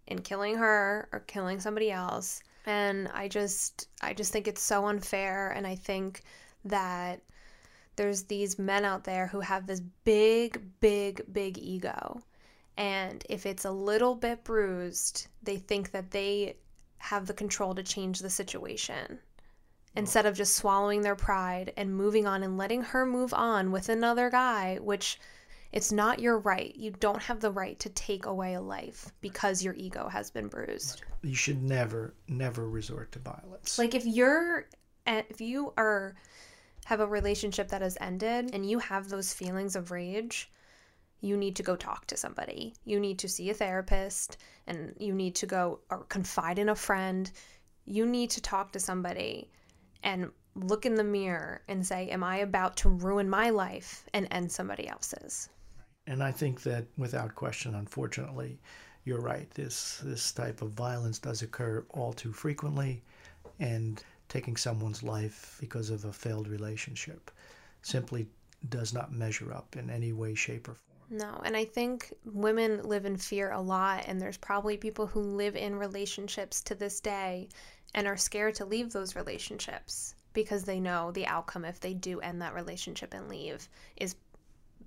and 0.08 0.24
killing 0.24 0.56
her 0.56 1.10
or 1.12 1.20
killing 1.22 1.60
somebody 1.60 1.92
else 1.92 2.42
and 2.66 3.08
i 3.14 3.28
just 3.28 3.88
i 4.02 4.14
just 4.14 4.32
think 4.32 4.48
it's 4.48 4.62
so 4.62 4.86
unfair 4.86 5.52
and 5.52 5.66
i 5.66 5.76
think 5.76 6.22
that 6.66 7.22
there's 8.00 8.24
these 8.24 8.58
men 8.58 8.86
out 8.86 9.04
there 9.04 9.28
who 9.28 9.40
have 9.42 9.68
this 9.68 9.82
big 10.04 10.62
big 10.80 11.22
big 11.32 11.58
ego 11.58 12.20
and 12.78 13.26
if 13.30 13.46
it's 13.46 13.66
a 13.66 13.72
little 13.72 14.16
bit 14.16 14.44
bruised 14.44 15.28
they 15.44 15.58
think 15.58 15.92
that 15.92 16.12
they 16.12 16.56
have 16.98 17.28
the 17.28 17.34
control 17.34 17.76
to 17.76 17.84
change 17.84 18.20
the 18.20 18.30
situation 18.30 19.20
instead 19.96 20.26
of 20.26 20.36
just 20.36 20.56
swallowing 20.56 21.02
their 21.02 21.16
pride 21.16 21.74
and 21.78 21.96
moving 21.96 22.28
on 22.28 22.44
and 22.44 22.58
letting 22.58 22.82
her 22.82 23.06
move 23.06 23.34
on 23.34 23.72
with 23.72 23.90
another 23.90 24.30
guy, 24.30 24.78
which 24.82 25.20
it's 25.72 25.92
not 25.92 26.20
your 26.20 26.40
right. 26.40 26.76
You 26.76 26.92
don't 26.92 27.22
have 27.22 27.40
the 27.40 27.52
right 27.52 27.80
to 27.80 27.90
take 27.90 28.26
away 28.26 28.54
a 28.54 28.62
life 28.62 29.12
because 29.22 29.64
your 29.64 29.74
ego 29.76 30.08
has 30.08 30.32
been 30.32 30.48
bruised. 30.48 31.04
You 31.22 31.36
should 31.36 31.62
never, 31.62 32.14
never 32.28 32.68
resort 32.68 33.12
to 33.14 33.20
violence. 33.20 33.78
Like 33.78 33.94
if 33.94 34.06
you're, 34.06 34.68
eh, 35.06 35.24
if 35.30 35.42
you 35.42 35.74
are, 35.78 36.16
have 36.86 37.00
a 37.00 37.08
relationship 37.08 37.70
that 37.70 37.82
has 37.82 37.98
ended 38.02 38.52
and 38.54 38.70
you 38.70 38.80
have 38.80 39.10
those 39.10 39.34
feelings 39.34 39.76
of 39.76 39.92
rage, 39.92 40.52
you 41.22 41.36
need 41.38 41.56
to 41.58 41.64
go 41.64 41.76
talk 41.76 42.08
to 42.08 42.18
somebody. 42.18 42.74
You 42.86 43.00
need 43.00 43.20
to 43.20 43.30
see 43.30 43.50
a 43.50 43.54
therapist 43.54 44.38
and 44.68 44.96
you 45.00 45.14
need 45.14 45.36
to 45.36 45.46
go 45.46 45.80
or 45.90 46.04
confide 46.06 46.60
in 46.60 46.70
a 46.70 46.76
friend. 46.76 47.30
You 47.86 48.06
need 48.06 48.30
to 48.32 48.42
talk 48.42 48.72
to 48.72 48.80
somebody 48.80 49.50
and 50.04 50.32
look 50.56 50.86
in 50.86 50.96
the 50.96 51.04
mirror 51.04 51.62
and 51.68 51.86
say, 51.86 52.10
Am 52.10 52.24
I 52.24 52.38
about 52.38 52.78
to 52.78 52.90
ruin 52.90 53.30
my 53.30 53.50
life 53.50 54.06
and 54.14 54.28
end 54.32 54.52
somebody 54.52 54.88
else's? 54.88 55.50
And 56.08 56.24
I 56.24 56.32
think 56.32 56.64
that 56.64 56.86
without 56.98 57.36
question, 57.36 57.76
unfortunately, 57.76 58.60
you're 59.04 59.22
right. 59.22 59.50
This 59.52 60.02
this 60.04 60.32
type 60.32 60.62
of 60.62 60.72
violence 60.72 61.20
does 61.20 61.42
occur 61.42 61.86
all 61.90 62.14
too 62.14 62.32
frequently, 62.32 63.04
and 63.60 64.04
taking 64.30 64.56
someone's 64.56 65.04
life 65.04 65.58
because 65.60 65.90
of 65.90 66.06
a 66.06 66.14
failed 66.14 66.48
relationship 66.48 67.32
simply 67.82 68.28
does 68.70 68.94
not 68.94 69.12
measure 69.12 69.54
up 69.54 69.76
in 69.76 69.90
any 69.90 70.14
way, 70.14 70.36
shape, 70.36 70.68
or 70.70 70.76
form. 70.76 71.00
No, 71.10 71.42
and 71.44 71.58
I 71.58 71.66
think 71.66 72.14
women 72.24 72.84
live 72.84 73.06
in 73.06 73.18
fear 73.18 73.52
a 73.52 73.60
lot, 73.60 74.04
and 74.08 74.22
there's 74.22 74.38
probably 74.38 74.78
people 74.78 75.08
who 75.08 75.22
live 75.22 75.56
in 75.56 75.76
relationships 75.76 76.62
to 76.64 76.76
this 76.76 77.00
day 77.00 77.50
and 77.96 78.08
are 78.08 78.18
scared 78.18 78.56
to 78.56 78.66
leave 78.66 78.94
those 78.94 79.16
relationships 79.16 80.14
because 80.34 80.64
they 80.64 80.80
know 80.80 81.12
the 81.12 81.26
outcome 81.26 81.66
if 81.66 81.80
they 81.80 81.94
do 81.94 82.20
end 82.20 82.42
that 82.42 82.54
relationship 82.54 83.14
and 83.14 83.28
leave 83.28 83.68
is 83.98 84.16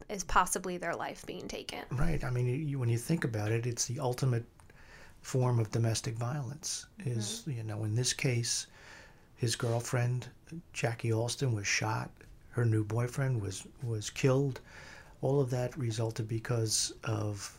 is 0.09 0.25
possibly 0.25 0.77
their 0.77 0.95
life 0.95 1.25
being 1.27 1.49
taken. 1.49 1.81
Right. 1.93 2.23
I 2.25 2.31
mean, 2.31 2.69
you, 2.69 2.79
when 2.79 2.89
you 2.89 2.99
think 2.99 3.25
about 3.25 3.53
it, 3.53 3.67
it's 3.67 3.87
the 3.87 4.01
ultimate 4.01 4.45
form 5.21 5.59
of 5.59 5.71
domestic 5.71 6.15
violence. 6.17 6.87
Mm-hmm. 7.01 7.19
Is 7.19 7.43
you 7.47 7.63
know, 7.63 7.85
in 7.85 7.95
this 7.95 8.13
case, 8.13 8.67
his 9.43 9.57
girlfriend 9.57 10.29
Jackie 10.73 11.13
Alston 11.13 11.53
was 11.53 11.67
shot. 11.67 12.13
Her 12.51 12.65
new 12.65 12.85
boyfriend 12.85 13.43
was 13.43 13.67
was 13.83 14.09
killed. 14.09 14.61
All 15.21 15.41
of 15.41 15.51
that 15.51 15.77
resulted 15.77 16.29
because 16.29 16.93
of, 17.03 17.59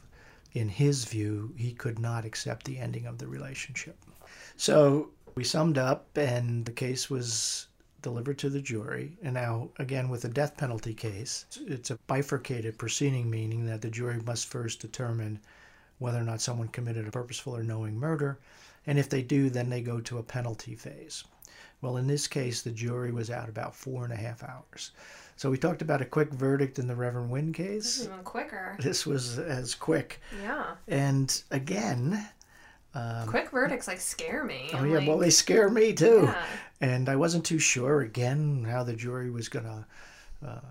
in 0.53 0.69
his 0.69 1.03
view, 1.03 1.53
he 1.57 1.73
could 1.73 1.99
not 1.99 2.23
accept 2.23 2.63
the 2.63 2.79
ending 2.79 3.05
of 3.05 3.17
the 3.17 3.27
relationship. 3.27 3.97
So 4.55 5.09
we 5.35 5.43
summed 5.43 5.77
up, 5.77 6.17
and 6.17 6.63
the 6.63 6.71
case 6.71 7.09
was 7.09 7.67
delivered 8.01 8.37
to 8.37 8.49
the 8.49 8.61
jury. 8.61 9.17
And 9.21 9.33
now, 9.33 9.67
again, 9.77 10.07
with 10.07 10.23
a 10.23 10.29
death 10.29 10.55
penalty 10.55 10.93
case, 10.93 11.45
it's 11.67 11.91
a 11.91 11.99
bifurcated 12.07 12.77
proceeding, 12.77 13.29
meaning 13.29 13.65
that 13.65 13.81
the 13.81 13.91
jury 13.91 14.21
must 14.21 14.47
first 14.47 14.79
determine 14.79 15.37
whether 15.99 16.19
or 16.19 16.23
not 16.23 16.39
someone 16.39 16.69
committed 16.69 17.09
a 17.09 17.11
purposeful 17.11 17.57
or 17.57 17.63
knowing 17.63 17.99
murder. 17.99 18.39
And 18.87 18.97
if 18.97 19.09
they 19.09 19.21
do, 19.21 19.49
then 19.49 19.69
they 19.69 19.81
go 19.81 19.99
to 19.99 20.19
a 20.19 20.23
penalty 20.23 20.75
phase. 20.75 21.25
Well, 21.83 21.97
in 21.97 22.07
this 22.07 22.27
case, 22.27 22.61
the 22.61 22.71
jury 22.71 23.11
was 23.11 23.29
out 23.29 23.49
about 23.49 23.75
four 23.75 24.05
and 24.05 24.13
a 24.13 24.15
half 24.15 24.41
hours. 24.41 24.91
So 25.35 25.51
we 25.51 25.57
talked 25.57 25.81
about 25.81 26.01
a 26.01 26.05
quick 26.05 26.31
verdict 26.31 26.79
in 26.79 26.87
the 26.87 26.95
Reverend 26.95 27.29
Wynn 27.29 27.51
case. 27.51 27.83
This 27.83 27.99
is 27.99 28.07
even 28.07 28.23
quicker. 28.23 28.77
This 28.79 29.05
was 29.05 29.37
as 29.37 29.75
quick. 29.75 30.21
Yeah. 30.41 30.75
And 30.87 31.43
again, 31.51 32.25
um, 32.95 33.27
Quick 33.27 33.49
verdicts 33.49 33.89
like 33.89 33.99
scare 33.99 34.45
me. 34.45 34.69
Oh 34.73 34.77
I'm 34.77 34.89
yeah, 34.89 34.99
like, 34.99 35.07
well 35.09 35.17
they 35.17 35.29
scare 35.29 35.67
me 35.67 35.91
too. 35.91 36.21
Yeah. 36.23 36.45
And 36.79 37.09
I 37.09 37.17
wasn't 37.17 37.43
too 37.43 37.59
sure 37.59 37.99
again 38.01 38.63
how 38.63 38.83
the 38.83 38.93
jury 38.93 39.29
was 39.29 39.49
gonna 39.49 39.85
uh, 40.45 40.61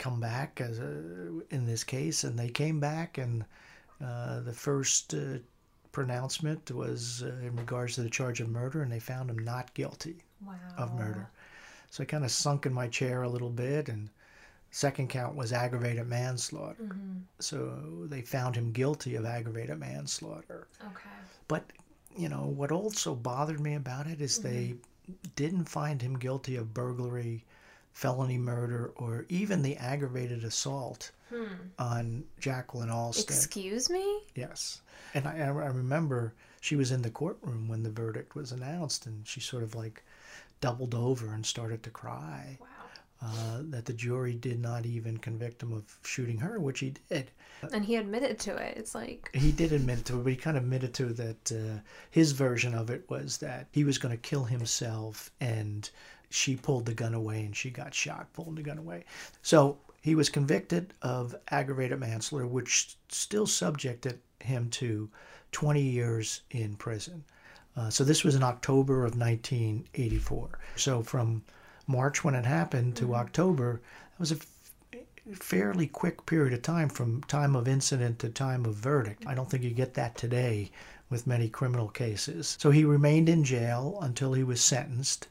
come 0.00 0.18
back 0.18 0.60
as 0.60 0.80
a, 0.80 1.42
in 1.50 1.64
this 1.64 1.84
case, 1.84 2.24
and 2.24 2.36
they 2.36 2.48
came 2.48 2.80
back, 2.80 3.18
and 3.18 3.44
uh, 4.04 4.40
the 4.40 4.52
first 4.52 5.14
uh, 5.14 5.38
pronouncement 5.92 6.70
was 6.72 7.22
uh, 7.22 7.46
in 7.46 7.54
regards 7.54 7.94
to 7.94 8.02
the 8.02 8.10
charge 8.10 8.40
of 8.40 8.48
murder, 8.48 8.82
and 8.82 8.90
they 8.90 8.98
found 8.98 9.30
him 9.30 9.38
not 9.38 9.72
guilty 9.74 10.23
wow. 10.46 10.54
of 10.76 10.94
murder. 10.94 11.30
So 11.90 12.02
I 12.02 12.06
kind 12.06 12.24
of 12.24 12.30
sunk 12.30 12.66
in 12.66 12.72
my 12.72 12.88
chair 12.88 13.22
a 13.22 13.28
little 13.28 13.50
bit, 13.50 13.88
and 13.88 14.10
second 14.70 15.08
count 15.08 15.36
was 15.36 15.52
aggravated 15.52 16.08
manslaughter. 16.08 16.82
Mm-hmm. 16.82 17.18
So 17.38 18.06
they 18.06 18.22
found 18.22 18.56
him 18.56 18.72
guilty 18.72 19.14
of 19.14 19.24
aggravated 19.24 19.78
manslaughter. 19.78 20.66
Okay. 20.82 21.08
But, 21.46 21.64
you 22.16 22.28
know, 22.28 22.52
what 22.56 22.72
also 22.72 23.14
bothered 23.14 23.60
me 23.60 23.74
about 23.74 24.06
it 24.06 24.20
is 24.20 24.38
mm-hmm. 24.38 24.48
they 24.48 24.74
didn't 25.36 25.68
find 25.68 26.02
him 26.02 26.18
guilty 26.18 26.56
of 26.56 26.74
burglary, 26.74 27.44
felony 27.92 28.38
murder, 28.38 28.92
or 28.96 29.26
even 29.28 29.62
the 29.62 29.76
aggravated 29.76 30.42
assault 30.42 31.12
hmm. 31.28 31.44
on 31.78 32.24
Jacqueline 32.40 32.90
Alston. 32.90 33.34
Excuse 33.34 33.88
me? 33.88 34.22
Yes. 34.34 34.80
And 35.14 35.28
I, 35.28 35.38
I 35.38 35.48
remember 35.48 36.34
she 36.60 36.74
was 36.74 36.90
in 36.90 37.02
the 37.02 37.10
courtroom 37.10 37.68
when 37.68 37.82
the 37.82 37.90
verdict 37.90 38.34
was 38.34 38.50
announced, 38.50 39.06
and 39.06 39.26
she 39.26 39.40
sort 39.40 39.62
of 39.62 39.74
like 39.74 40.02
doubled 40.64 40.94
over 40.94 41.34
and 41.34 41.44
started 41.44 41.82
to 41.82 41.90
cry. 41.90 42.56
Wow. 42.58 42.66
Uh, 43.22 43.58
that 43.70 43.84
the 43.84 43.92
jury 43.92 44.34
did 44.34 44.60
not 44.60 44.84
even 44.84 45.16
convict 45.16 45.62
him 45.62 45.72
of 45.72 45.84
shooting 46.04 46.38
her, 46.38 46.58
which 46.58 46.80
he 46.80 46.94
did. 47.08 47.30
And 47.72 47.84
he 47.84 47.96
admitted 47.96 48.38
to 48.40 48.56
it. 48.56 48.76
It's 48.76 48.94
like 48.94 49.30
he 49.34 49.52
did 49.52 49.72
admit 49.72 50.04
to 50.06 50.18
it, 50.18 50.24
but 50.24 50.30
he 50.30 50.36
kind 50.36 50.56
of 50.56 50.62
admitted 50.62 50.92
to 50.94 51.06
that 51.14 51.52
uh, 51.52 51.80
his 52.10 52.32
version 52.32 52.74
of 52.74 52.90
it 52.90 53.08
was 53.08 53.38
that 53.38 53.68
he 53.72 53.84
was 53.84 53.98
going 53.98 54.14
to 54.14 54.28
kill 54.28 54.44
himself, 54.44 55.30
and 55.40 55.88
she 56.28 56.56
pulled 56.56 56.86
the 56.86 56.94
gun 56.94 57.14
away, 57.14 57.44
and 57.44 57.56
she 57.56 57.70
got 57.70 57.94
shot 57.94 58.30
pulling 58.32 58.56
the 58.56 58.62
gun 58.62 58.78
away. 58.78 59.04
So 59.42 59.78
he 60.02 60.14
was 60.14 60.28
convicted 60.28 60.92
of 61.00 61.34
aggravated 61.48 62.00
manslaughter, 62.00 62.46
which 62.46 62.96
still 63.08 63.46
subjected 63.46 64.18
him 64.40 64.68
to 64.70 65.08
20 65.52 65.80
years 65.80 66.42
in 66.50 66.74
prison. 66.76 67.24
Uh, 67.76 67.90
so 67.90 68.04
this 68.04 68.24
was 68.24 68.34
in 68.34 68.42
October 68.42 69.04
of 69.04 69.16
1984. 69.16 70.58
So 70.76 71.02
from 71.02 71.42
March 71.86 72.22
when 72.24 72.34
it 72.34 72.46
happened 72.46 72.96
to 72.96 73.04
mm-hmm. 73.04 73.14
October, 73.14 73.80
that 74.12 74.20
was 74.20 74.32
a 74.32 74.38
fairly 75.34 75.86
quick 75.86 76.26
period 76.26 76.52
of 76.52 76.62
time 76.62 76.88
from 76.88 77.22
time 77.24 77.56
of 77.56 77.66
incident 77.66 78.18
to 78.20 78.28
time 78.28 78.64
of 78.64 78.74
verdict. 78.74 79.24
I 79.26 79.34
don't 79.34 79.50
think 79.50 79.62
you 79.62 79.70
get 79.70 79.94
that 79.94 80.16
today 80.16 80.70
with 81.10 81.26
many 81.26 81.48
criminal 81.48 81.88
cases. 81.88 82.56
So 82.60 82.70
he 82.70 82.84
remained 82.84 83.28
in 83.28 83.44
jail 83.44 83.98
until 84.02 84.32
he 84.32 84.44
was 84.44 84.60
sentenced. 84.60 85.28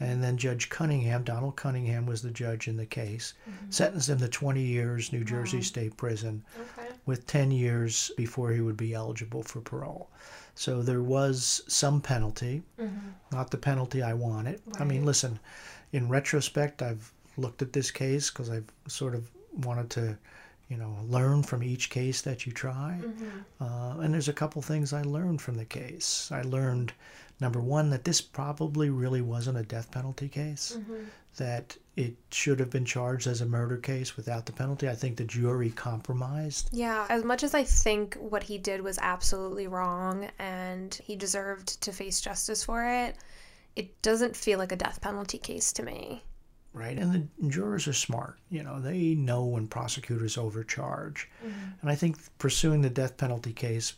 And 0.00 0.22
then 0.22 0.36
Judge 0.36 0.68
Cunningham, 0.70 1.22
Donald 1.22 1.56
Cunningham, 1.56 2.04
was 2.06 2.20
the 2.20 2.30
judge 2.30 2.66
in 2.66 2.76
the 2.76 2.86
case, 2.86 3.34
mm-hmm. 3.48 3.70
sentenced 3.70 4.08
him 4.08 4.18
to 4.18 4.28
20 4.28 4.60
years 4.60 5.12
New 5.12 5.24
Jersey 5.24 5.58
wow. 5.58 5.62
State 5.62 5.96
Prison 5.96 6.42
okay. 6.60 6.88
With 7.06 7.26
10 7.26 7.50
years 7.50 8.10
before 8.16 8.50
he 8.50 8.60
would 8.60 8.76
be 8.76 8.94
eligible 8.94 9.42
for 9.42 9.60
parole. 9.60 10.08
So 10.54 10.82
there 10.82 11.02
was 11.02 11.62
some 11.66 12.00
penalty, 12.00 12.62
mm-hmm. 12.80 13.08
not 13.32 13.50
the 13.50 13.58
penalty 13.58 14.02
I 14.02 14.14
wanted. 14.14 14.60
Right. 14.66 14.80
I 14.80 14.84
mean, 14.84 15.04
listen, 15.04 15.38
in 15.92 16.08
retrospect, 16.08 16.80
I've 16.82 17.12
looked 17.36 17.62
at 17.62 17.72
this 17.72 17.90
case 17.90 18.30
because 18.30 18.50
I've 18.50 18.70
sort 18.86 19.14
of 19.14 19.28
wanted 19.64 19.90
to, 19.90 20.16
you 20.68 20.76
know, 20.76 20.96
learn 21.08 21.42
from 21.42 21.62
each 21.62 21.90
case 21.90 22.22
that 22.22 22.46
you 22.46 22.52
try. 22.52 23.00
Mm-hmm. 23.02 23.64
Uh, 23.64 24.00
and 24.00 24.14
there's 24.14 24.28
a 24.28 24.32
couple 24.32 24.62
things 24.62 24.92
I 24.92 25.02
learned 25.02 25.42
from 25.42 25.56
the 25.56 25.64
case. 25.64 26.30
I 26.32 26.42
learned, 26.42 26.92
number 27.40 27.60
one, 27.60 27.90
that 27.90 28.04
this 28.04 28.20
probably 28.20 28.90
really 28.90 29.20
wasn't 29.20 29.58
a 29.58 29.62
death 29.64 29.90
penalty 29.90 30.28
case, 30.28 30.76
mm-hmm. 30.78 31.04
that 31.36 31.76
it 31.96 32.16
should 32.30 32.58
have 32.60 32.70
been 32.70 32.84
charged 32.84 33.26
as 33.26 33.40
a 33.40 33.46
murder 33.46 33.76
case 33.76 34.16
without 34.16 34.46
the 34.46 34.52
penalty. 34.52 34.88
I 34.88 34.94
think 34.94 35.16
the 35.16 35.24
jury 35.24 35.70
compromised. 35.70 36.70
Yeah, 36.72 37.06
as 37.08 37.24
much 37.24 37.42
as 37.42 37.54
I 37.54 37.64
think 37.64 38.16
what 38.16 38.42
he 38.42 38.58
did 38.58 38.80
was 38.80 38.98
absolutely 39.00 39.68
wrong 39.68 40.28
and 40.38 40.94
he 40.94 41.14
deserved 41.14 41.80
to 41.82 41.92
face 41.92 42.20
justice 42.20 42.64
for 42.64 42.84
it, 42.84 43.16
it 43.76 44.00
doesn't 44.02 44.36
feel 44.36 44.58
like 44.58 44.72
a 44.72 44.76
death 44.76 45.00
penalty 45.00 45.38
case 45.38 45.72
to 45.74 45.82
me 45.82 46.22
right? 46.74 46.98
And 46.98 47.12
the 47.12 47.48
jurors 47.48 47.86
are 47.86 47.94
smart. 47.94 48.36
You 48.50 48.62
know, 48.64 48.80
they 48.80 49.14
know 49.14 49.44
when 49.44 49.68
prosecutors 49.68 50.36
overcharge. 50.36 51.30
Mm-hmm. 51.40 51.70
And 51.80 51.90
I 51.90 51.94
think 51.94 52.18
pursuing 52.38 52.82
the 52.82 52.90
death 52.90 53.16
penalty 53.16 53.52
case, 53.52 53.94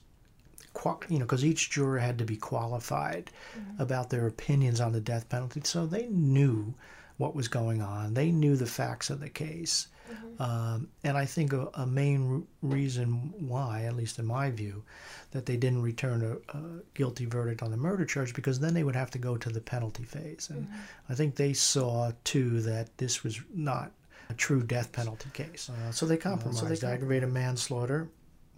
you 1.08 1.18
know, 1.18 1.24
because 1.24 1.44
each 1.44 1.70
juror 1.70 1.98
had 1.98 2.18
to 2.18 2.24
be 2.24 2.36
qualified 2.36 3.30
mm-hmm. 3.58 3.82
about 3.82 4.10
their 4.10 4.26
opinions 4.26 4.80
on 4.80 4.92
the 4.92 5.00
death 5.00 5.28
penalty. 5.28 5.62
So 5.64 5.86
they 5.86 6.06
knew 6.08 6.74
what 7.18 7.34
was 7.34 7.48
going 7.48 7.82
on, 7.82 8.14
they 8.14 8.30
knew 8.30 8.56
the 8.56 8.66
facts 8.66 9.10
of 9.10 9.20
the 9.20 9.28
case. 9.28 9.88
Mm-hmm. 10.10 10.42
Um, 10.42 10.88
and 11.02 11.16
I 11.16 11.24
think 11.24 11.52
a, 11.52 11.68
a 11.74 11.86
main 11.86 12.46
reason 12.62 13.32
why, 13.38 13.84
at 13.84 13.96
least 13.96 14.18
in 14.18 14.26
my 14.26 14.50
view, 14.50 14.84
that 15.32 15.46
they 15.46 15.56
didn't 15.56 15.82
return 15.82 16.22
a, 16.22 16.56
a, 16.56 16.62
guilty 16.94 17.24
verdict 17.24 17.62
on 17.62 17.70
the 17.70 17.76
murder 17.76 18.04
charge 18.04 18.34
because 18.34 18.60
then 18.60 18.74
they 18.74 18.84
would 18.84 18.94
have 18.94 19.10
to 19.12 19.18
go 19.18 19.36
to 19.36 19.48
the 19.48 19.60
penalty 19.60 20.04
phase. 20.04 20.48
And 20.50 20.66
mm-hmm. 20.66 20.76
I 21.08 21.14
think 21.14 21.34
they 21.34 21.52
saw 21.52 22.12
too 22.24 22.60
that 22.62 22.96
this 22.98 23.24
was 23.24 23.40
not 23.52 23.92
a 24.28 24.34
true 24.34 24.62
death 24.62 24.92
penalty 24.92 25.30
case. 25.32 25.70
Uh, 25.70 25.90
so 25.90 26.06
they 26.06 26.16
compromised. 26.16 26.64
Uh, 26.64 26.74
so 26.74 26.86
they 26.86 26.92
aggravated 26.92 27.32
manslaughter, 27.32 28.08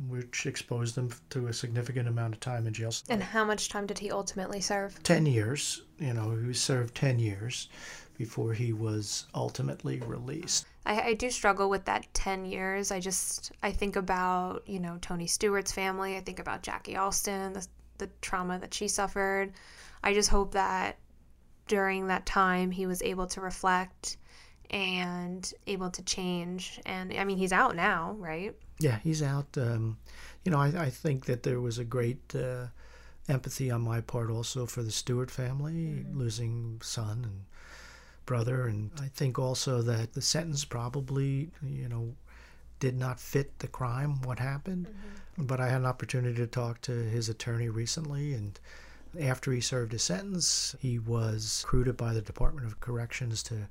which 0.08 0.46
exposed 0.46 0.94
them 0.94 1.10
to 1.30 1.46
a 1.46 1.52
significant 1.52 2.08
amount 2.08 2.34
of 2.34 2.40
time 2.40 2.66
in 2.66 2.72
jail. 2.72 2.92
And 3.08 3.22
how 3.22 3.44
much 3.44 3.68
time 3.68 3.86
did 3.86 3.98
he 3.98 4.10
ultimately 4.10 4.60
serve? 4.60 5.00
10 5.02 5.26
years. 5.26 5.82
You 5.98 6.14
know, 6.14 6.36
he 6.36 6.52
served 6.52 6.94
10 6.94 7.18
years 7.18 7.68
before 8.18 8.52
he 8.52 8.72
was 8.72 9.26
ultimately 9.34 10.00
released. 10.00 10.66
I, 10.84 11.00
I 11.00 11.14
do 11.14 11.30
struggle 11.30 11.70
with 11.70 11.84
that 11.84 12.12
10 12.12 12.44
years. 12.44 12.90
I 12.90 12.98
just, 12.98 13.52
I 13.62 13.70
think 13.70 13.94
about, 13.94 14.64
you 14.66 14.80
know, 14.80 14.98
Tony 15.00 15.28
Stewart's 15.28 15.72
family. 15.72 16.16
I 16.16 16.20
think 16.20 16.40
about 16.40 16.62
Jackie 16.62 16.96
Alston, 16.96 17.52
the, 17.52 17.66
the 17.98 18.10
trauma 18.20 18.58
that 18.58 18.74
she 18.74 18.88
suffered. 18.88 19.52
I 20.02 20.12
just 20.14 20.28
hope 20.28 20.52
that 20.52 20.98
during 21.68 22.08
that 22.08 22.26
time 22.26 22.72
he 22.72 22.86
was 22.86 23.02
able 23.02 23.28
to 23.28 23.40
reflect 23.40 24.16
and 24.70 25.50
able 25.68 25.90
to 25.90 26.02
change. 26.02 26.80
And 26.84 27.12
I 27.14 27.24
mean, 27.24 27.38
he's 27.38 27.52
out 27.52 27.76
now, 27.76 28.16
right? 28.18 28.54
Yeah, 28.80 28.98
he's 28.98 29.22
out. 29.22 29.56
Um, 29.56 29.96
you 30.44 30.50
know, 30.50 30.58
I, 30.58 30.66
I, 30.66 30.90
think 30.90 31.26
that 31.26 31.42
there 31.42 31.60
was 31.60 31.78
a 31.78 31.84
great 31.84 32.34
uh, 32.34 32.66
empathy 33.28 33.70
on 33.70 33.80
my 33.80 34.00
part 34.00 34.30
also 34.30 34.66
for 34.66 34.82
the 34.82 34.90
Stewart 34.90 35.30
family, 35.30 35.72
mm-hmm. 35.72 36.18
losing 36.18 36.80
son 36.82 37.24
and 37.24 37.40
brother. 38.28 38.66
And 38.66 38.90
I 39.00 39.08
think 39.08 39.38
also 39.38 39.80
that 39.82 40.12
the 40.12 40.20
sentence 40.20 40.64
probably, 40.64 41.50
you 41.66 41.88
know, 41.88 42.14
did 42.78 42.96
not 42.96 43.18
fit 43.18 43.58
the 43.58 43.66
crime, 43.66 44.20
what 44.22 44.38
happened. 44.38 44.86
Mm-hmm. 44.86 45.46
But 45.46 45.60
I 45.60 45.68
had 45.68 45.80
an 45.80 45.86
opportunity 45.86 46.36
to 46.36 46.46
talk 46.46 46.82
to 46.82 46.92
his 46.92 47.30
attorney 47.30 47.70
recently, 47.70 48.34
and 48.34 48.60
after 49.18 49.50
he 49.50 49.62
served 49.62 49.92
his 49.92 50.02
sentence, 50.02 50.76
he 50.78 50.98
was 50.98 51.62
recruited 51.64 51.96
by 51.96 52.12
the 52.12 52.20
Department 52.20 52.66
of 52.66 52.80
Corrections 52.80 53.42
to 53.44 53.68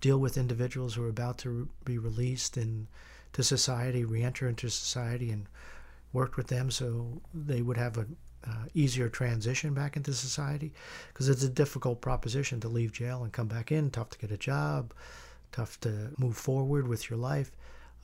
deal 0.00 0.18
with 0.18 0.36
individuals 0.36 0.94
who 0.94 1.04
are 1.04 1.08
about 1.08 1.38
to 1.38 1.68
be 1.84 1.96
released 1.96 2.56
and 2.56 2.88
to 3.34 3.44
society, 3.44 4.04
reenter 4.04 4.48
into 4.48 4.68
society, 4.68 5.30
and 5.30 5.46
worked 6.12 6.36
with 6.36 6.48
them 6.48 6.70
so 6.70 7.20
they 7.32 7.62
would 7.62 7.76
have 7.76 7.96
a 7.96 8.06
uh, 8.46 8.64
easier 8.74 9.08
transition 9.08 9.74
back 9.74 9.96
into 9.96 10.12
society 10.12 10.72
because 11.08 11.28
it's 11.28 11.42
a 11.42 11.48
difficult 11.48 12.00
proposition 12.00 12.60
to 12.60 12.68
leave 12.68 12.92
jail 12.92 13.22
and 13.22 13.32
come 13.32 13.48
back 13.48 13.70
in. 13.72 13.90
Tough 13.90 14.10
to 14.10 14.18
get 14.18 14.30
a 14.30 14.38
job, 14.38 14.92
tough 15.52 15.80
to 15.80 16.10
move 16.18 16.36
forward 16.36 16.88
with 16.88 17.10
your 17.10 17.18
life. 17.18 17.50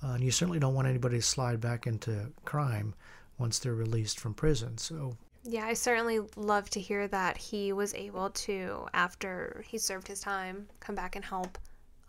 Uh, 0.02 0.12
and 0.12 0.24
you 0.24 0.30
certainly 0.30 0.58
don't 0.58 0.74
want 0.74 0.88
anybody 0.88 1.16
to 1.16 1.22
slide 1.22 1.60
back 1.60 1.86
into 1.86 2.30
crime 2.44 2.94
once 3.38 3.58
they're 3.58 3.74
released 3.74 4.20
from 4.20 4.34
prison. 4.34 4.76
So, 4.78 5.16
yeah, 5.42 5.64
I 5.64 5.74
certainly 5.74 6.20
love 6.36 6.68
to 6.70 6.80
hear 6.80 7.08
that 7.08 7.36
he 7.36 7.72
was 7.72 7.94
able 7.94 8.30
to, 8.30 8.86
after 8.92 9.64
he 9.66 9.78
served 9.78 10.08
his 10.08 10.20
time, 10.20 10.66
come 10.80 10.94
back 10.94 11.16
and 11.16 11.24
help 11.24 11.58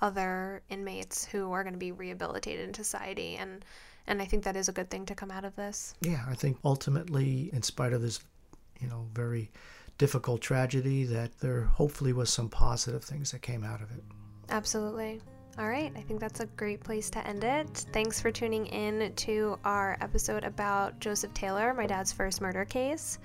other 0.01 0.61
inmates 0.69 1.25
who 1.25 1.51
are 1.51 1.63
going 1.63 1.73
to 1.73 1.79
be 1.79 1.91
rehabilitated 1.91 2.67
in 2.67 2.73
society 2.73 3.35
and 3.35 3.63
and 4.07 4.21
I 4.21 4.25
think 4.25 4.43
that 4.43 4.55
is 4.55 4.69
a 4.69 4.71
good 4.71 4.89
thing 4.89 5.05
to 5.05 5.15
come 5.15 5.31
out 5.31 5.45
of 5.45 5.55
this. 5.55 5.93
Yeah, 6.01 6.23
I 6.29 6.33
think 6.33 6.57
ultimately, 6.63 7.49
in 7.53 7.61
spite 7.61 7.93
of 7.93 8.01
this, 8.01 8.19
you 8.79 8.87
know, 8.87 9.07
very 9.13 9.51
difficult 9.97 10.41
tragedy, 10.41 11.03
that 11.05 11.39
there 11.39 11.63
hopefully 11.63 12.13
was 12.13 12.29
some 12.29 12.49
positive 12.49 13.03
things 13.03 13.31
that 13.31 13.41
came 13.41 13.63
out 13.63 13.81
of 13.81 13.91
it. 13.91 14.03
Absolutely. 14.49 15.21
All 15.59 15.67
right, 15.67 15.91
I 15.95 16.01
think 16.01 16.19
that's 16.19 16.39
a 16.39 16.45
great 16.45 16.81
place 16.81 17.09
to 17.09 17.27
end 17.27 17.43
it. 17.43 17.85
Thanks 17.91 18.21
for 18.21 18.31
tuning 18.31 18.67
in 18.67 19.11
to 19.15 19.57
our 19.65 19.97
episode 20.01 20.43
about 20.43 20.99
Joseph 20.99 21.33
Taylor, 21.33 21.73
my 21.73 21.87
dad's 21.87 22.11
first 22.11 22.41
murder 22.41 22.63
case. 22.63 23.17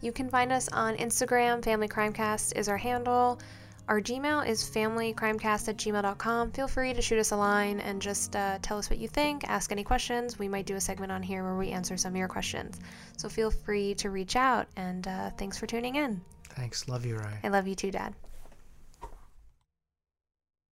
You 0.00 0.12
can 0.12 0.28
find 0.28 0.52
us 0.52 0.68
on 0.68 0.96
Instagram, 0.96 1.62
Family 1.62 1.88
Crimecast 1.88 2.56
is 2.56 2.68
our 2.68 2.76
handle. 2.76 3.40
Our 3.88 4.00
Gmail 4.00 4.46
is 4.46 4.62
familycrimecast 4.62 5.68
at 5.68 5.76
gmail.com. 5.76 6.52
Feel 6.52 6.68
free 6.68 6.94
to 6.94 7.02
shoot 7.02 7.18
us 7.18 7.32
a 7.32 7.36
line 7.36 7.80
and 7.80 8.00
just 8.00 8.36
uh, 8.36 8.58
tell 8.62 8.78
us 8.78 8.88
what 8.88 8.98
you 8.98 9.08
think, 9.08 9.44
ask 9.48 9.72
any 9.72 9.82
questions. 9.82 10.38
We 10.38 10.48
might 10.48 10.66
do 10.66 10.76
a 10.76 10.80
segment 10.80 11.10
on 11.10 11.22
here 11.22 11.42
where 11.42 11.56
we 11.56 11.70
answer 11.70 11.96
some 11.96 12.12
of 12.12 12.16
your 12.16 12.28
questions. 12.28 12.80
So 13.16 13.28
feel 13.28 13.50
free 13.50 13.94
to 13.96 14.10
reach 14.10 14.36
out, 14.36 14.68
and 14.76 15.06
uh, 15.08 15.30
thanks 15.30 15.58
for 15.58 15.66
tuning 15.66 15.96
in. 15.96 16.20
Thanks. 16.50 16.88
Love 16.88 17.04
you, 17.04 17.16
Ryan. 17.16 17.38
I 17.42 17.48
love 17.48 17.66
you 17.66 17.74
too, 17.74 17.90
Dad. 17.90 18.14